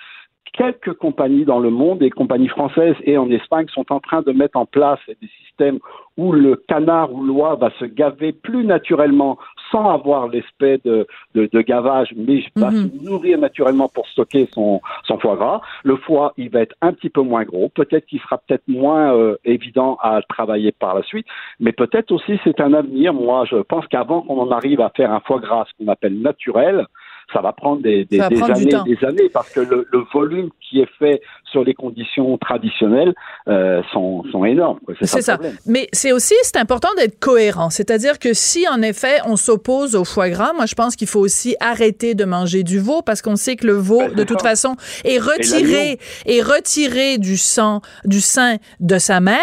[0.54, 4.32] Quelques compagnies dans le monde, des compagnies françaises et en Espagne, sont en train de
[4.32, 5.80] mettre en place des systèmes
[6.18, 9.38] où le canard ou l'oie va se gaver plus naturellement
[9.72, 12.90] sans avoir l'aspect de, de, de gavage, mais va Mhm.
[12.90, 15.62] se nourrir naturellement pour stocker son, son foie gras.
[15.84, 17.70] Le foie, il va être un petit peu moins gros.
[17.70, 21.26] Peut-être qu'il sera peut-être moins euh, évident à travailler par la suite,
[21.62, 23.14] mais peut-être aussi c'est un avenir.
[23.14, 26.20] Moi, je pense qu'avant qu'on en arrive à faire un foie gras, ce qu'on appelle
[26.22, 26.86] naturel,
[27.34, 30.82] ça va prendre des, des, prendre années, des années, parce que le, le volume qui
[30.82, 31.22] est fait
[31.52, 33.14] sur les conditions traditionnelles
[33.48, 34.80] euh, sont, sont énormes.
[35.00, 35.38] C'est ça, ça.
[35.66, 37.70] Mais c'est aussi, c'est important d'être cohérent.
[37.70, 41.20] C'est-à-dire que si, en effet, on s'oppose au foie gras, moi, je pense qu'il faut
[41.20, 44.42] aussi arrêter de manger du veau parce qu'on sait que le veau, Ben, de toute
[44.42, 44.50] ça.
[44.50, 49.38] façon, est retiré, est retiré du sang, du sein de sa mère,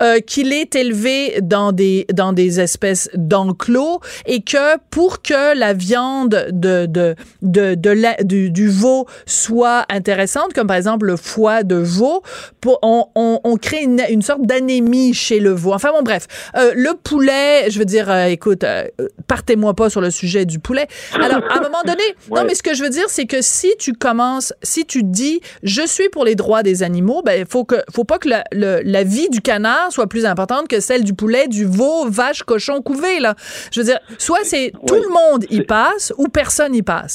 [0.00, 5.74] euh, qu'il est élevé dans des, dans des espèces d'enclos et que pour que la
[5.74, 11.16] viande de, de, de, de la- du, du veau soit intéressante, comme par exemple le
[11.16, 12.22] foie de veau,
[12.60, 15.72] pour, on, on, on crée une, une sorte d'anémie chez le veau.
[15.72, 18.86] Enfin bon, bref, euh, le poulet, je veux dire, euh, écoute, euh,
[19.26, 20.86] partez-moi pas sur le sujet du poulet.
[21.14, 23.72] Alors, à un moment donné, non, mais ce que je veux dire, c'est que si
[23.78, 27.64] tu commences, si tu dis, je suis pour les droits des animaux, ben, il faut
[27.64, 31.04] que, faut pas que la, le- la vie du canard soit plus importante que celle
[31.04, 33.34] du poulet, du veau, vache, cochon couvé, là.
[33.72, 37.11] Je veux dire, soit c'est tout le monde y passe ou personne y passe.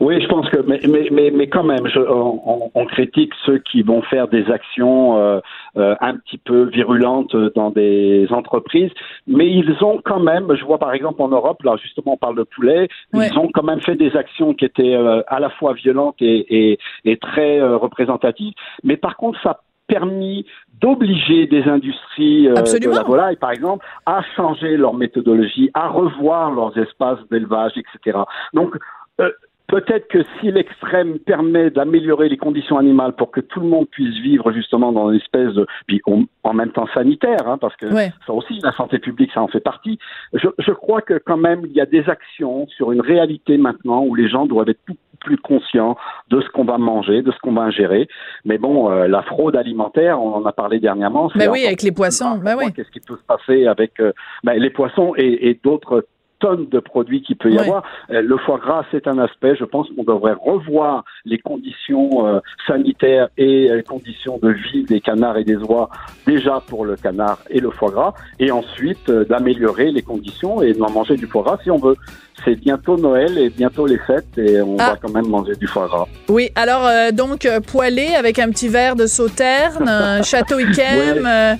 [0.00, 3.82] Oui, je pense que, mais, mais, mais, mais quand même, je, on, critique ceux qui
[3.82, 5.40] vont faire des actions euh,
[5.76, 8.90] euh, un petit peu virulentes dans des entreprises,
[9.26, 12.36] mais ils ont quand même, je vois par exemple en Europe, là justement on parle
[12.36, 13.28] de poulet, Ouais.
[13.30, 16.70] ils ont quand même fait des actions qui étaient euh, à la fois violentes et,
[16.72, 18.54] et, et très représentatives,
[18.84, 20.46] mais par contre ça a permis
[20.80, 26.50] d'obliger des industries euh, de la volaille, par exemple, à changer leur méthodologie, à revoir
[26.50, 28.18] leurs espaces d'élevage, etc.
[28.52, 28.76] Donc,
[29.20, 29.30] euh,
[29.74, 34.14] Peut-être que si l'extrême permet d'améliorer les conditions animales pour que tout le monde puisse
[34.22, 37.86] vivre justement dans une espèce de, puis on- en même temps sanitaire, hein, parce que
[37.86, 38.12] Ouais.
[38.26, 39.98] ça aussi, la santé publique, ça en fait partie.
[40.32, 44.04] Je, je crois que quand même, il y a des actions sur une réalité maintenant
[44.04, 45.96] où les gens doivent être beaucoup plus conscients
[46.30, 48.06] de ce qu'on va manger, de ce qu'on va ingérer.
[48.44, 51.30] Mais bon, euh, la fraude alimentaire, on en a parlé dernièrement.
[51.30, 52.38] c'est Ben oui, avec les poissons.
[52.42, 52.54] moi.
[52.58, 52.72] oui.
[52.74, 54.12] Qu'est-ce qui peut se passer avec euh,
[54.44, 56.06] ben, les poissons et, et d'autres
[56.40, 57.82] tonnes de produits qu'il peut y avoir.
[58.10, 59.56] Euh, Le foie gras, c'est un aspect.
[59.56, 65.00] Je pense qu'on devrait revoir les conditions euh, sanitaires et les conditions de vie des
[65.00, 65.88] canards et des oies,
[66.26, 70.72] déjà pour le canard et le foie gras, et ensuite euh, d'améliorer les conditions et
[70.74, 71.96] d'en manger du foie gras si on veut.
[72.44, 74.90] C'est bientôt Noël et bientôt les fêtes et on Ah.
[74.90, 76.06] va quand même manger du foie gras.
[76.28, 81.22] Oui, alors euh, donc euh, poêlé avec un petit verre de sauterne, un château Yquem.
[81.24, 81.54] Ouais.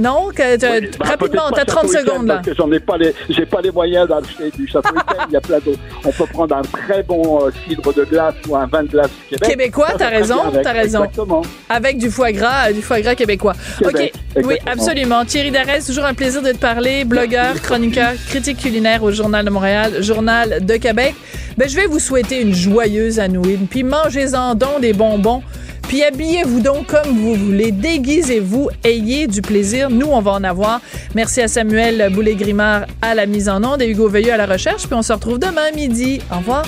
[0.00, 2.34] Non, que, tu- Oui, bah, rapidement, t'as pas 30 Château Yquem, secondes là.
[2.36, 4.94] Parce que j'en ai pas les, j'ai pas les moyens d'acheter du château.
[5.28, 5.78] Il y a plein d'autres.
[6.04, 9.10] On peut prendre un très bon euh, cidre de glace ou un vin de glace
[9.10, 9.48] du Québec.
[9.50, 11.04] Québécois, t'as raison, t'as raison.
[11.04, 11.42] Exactement.
[11.68, 13.54] Avec du foie gras, euh, du foie gras québécois.
[13.78, 15.24] Québec, OK, oui, absolument.
[15.24, 17.04] Thierry Darès, toujours un plaisir de te parler.
[17.04, 21.14] Blogueur, chroniqueur, critique culinaire au Journal de Montréal, Journal de Québec.
[21.56, 25.42] Ben, je vais vous souhaiter une joyeuse Halloween, puis mangez-en donc des bonbons.
[25.90, 29.90] Puis habillez-vous donc comme vous voulez, déguisez-vous, ayez du plaisir.
[29.90, 30.80] Nous, on va en avoir.
[31.16, 34.86] Merci à Samuel Boulay-Grimard à la mise en onde et Hugo Veilleux à la recherche.
[34.86, 36.20] Puis on se retrouve demain à midi.
[36.32, 36.64] Au revoir.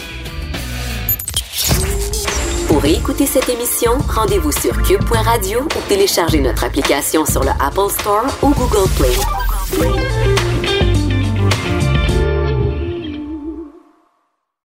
[2.66, 8.26] Pour écouter cette émission, rendez-vous sur cube.radio ou téléchargez notre application sur le Apple Store
[8.42, 10.31] ou Google Play.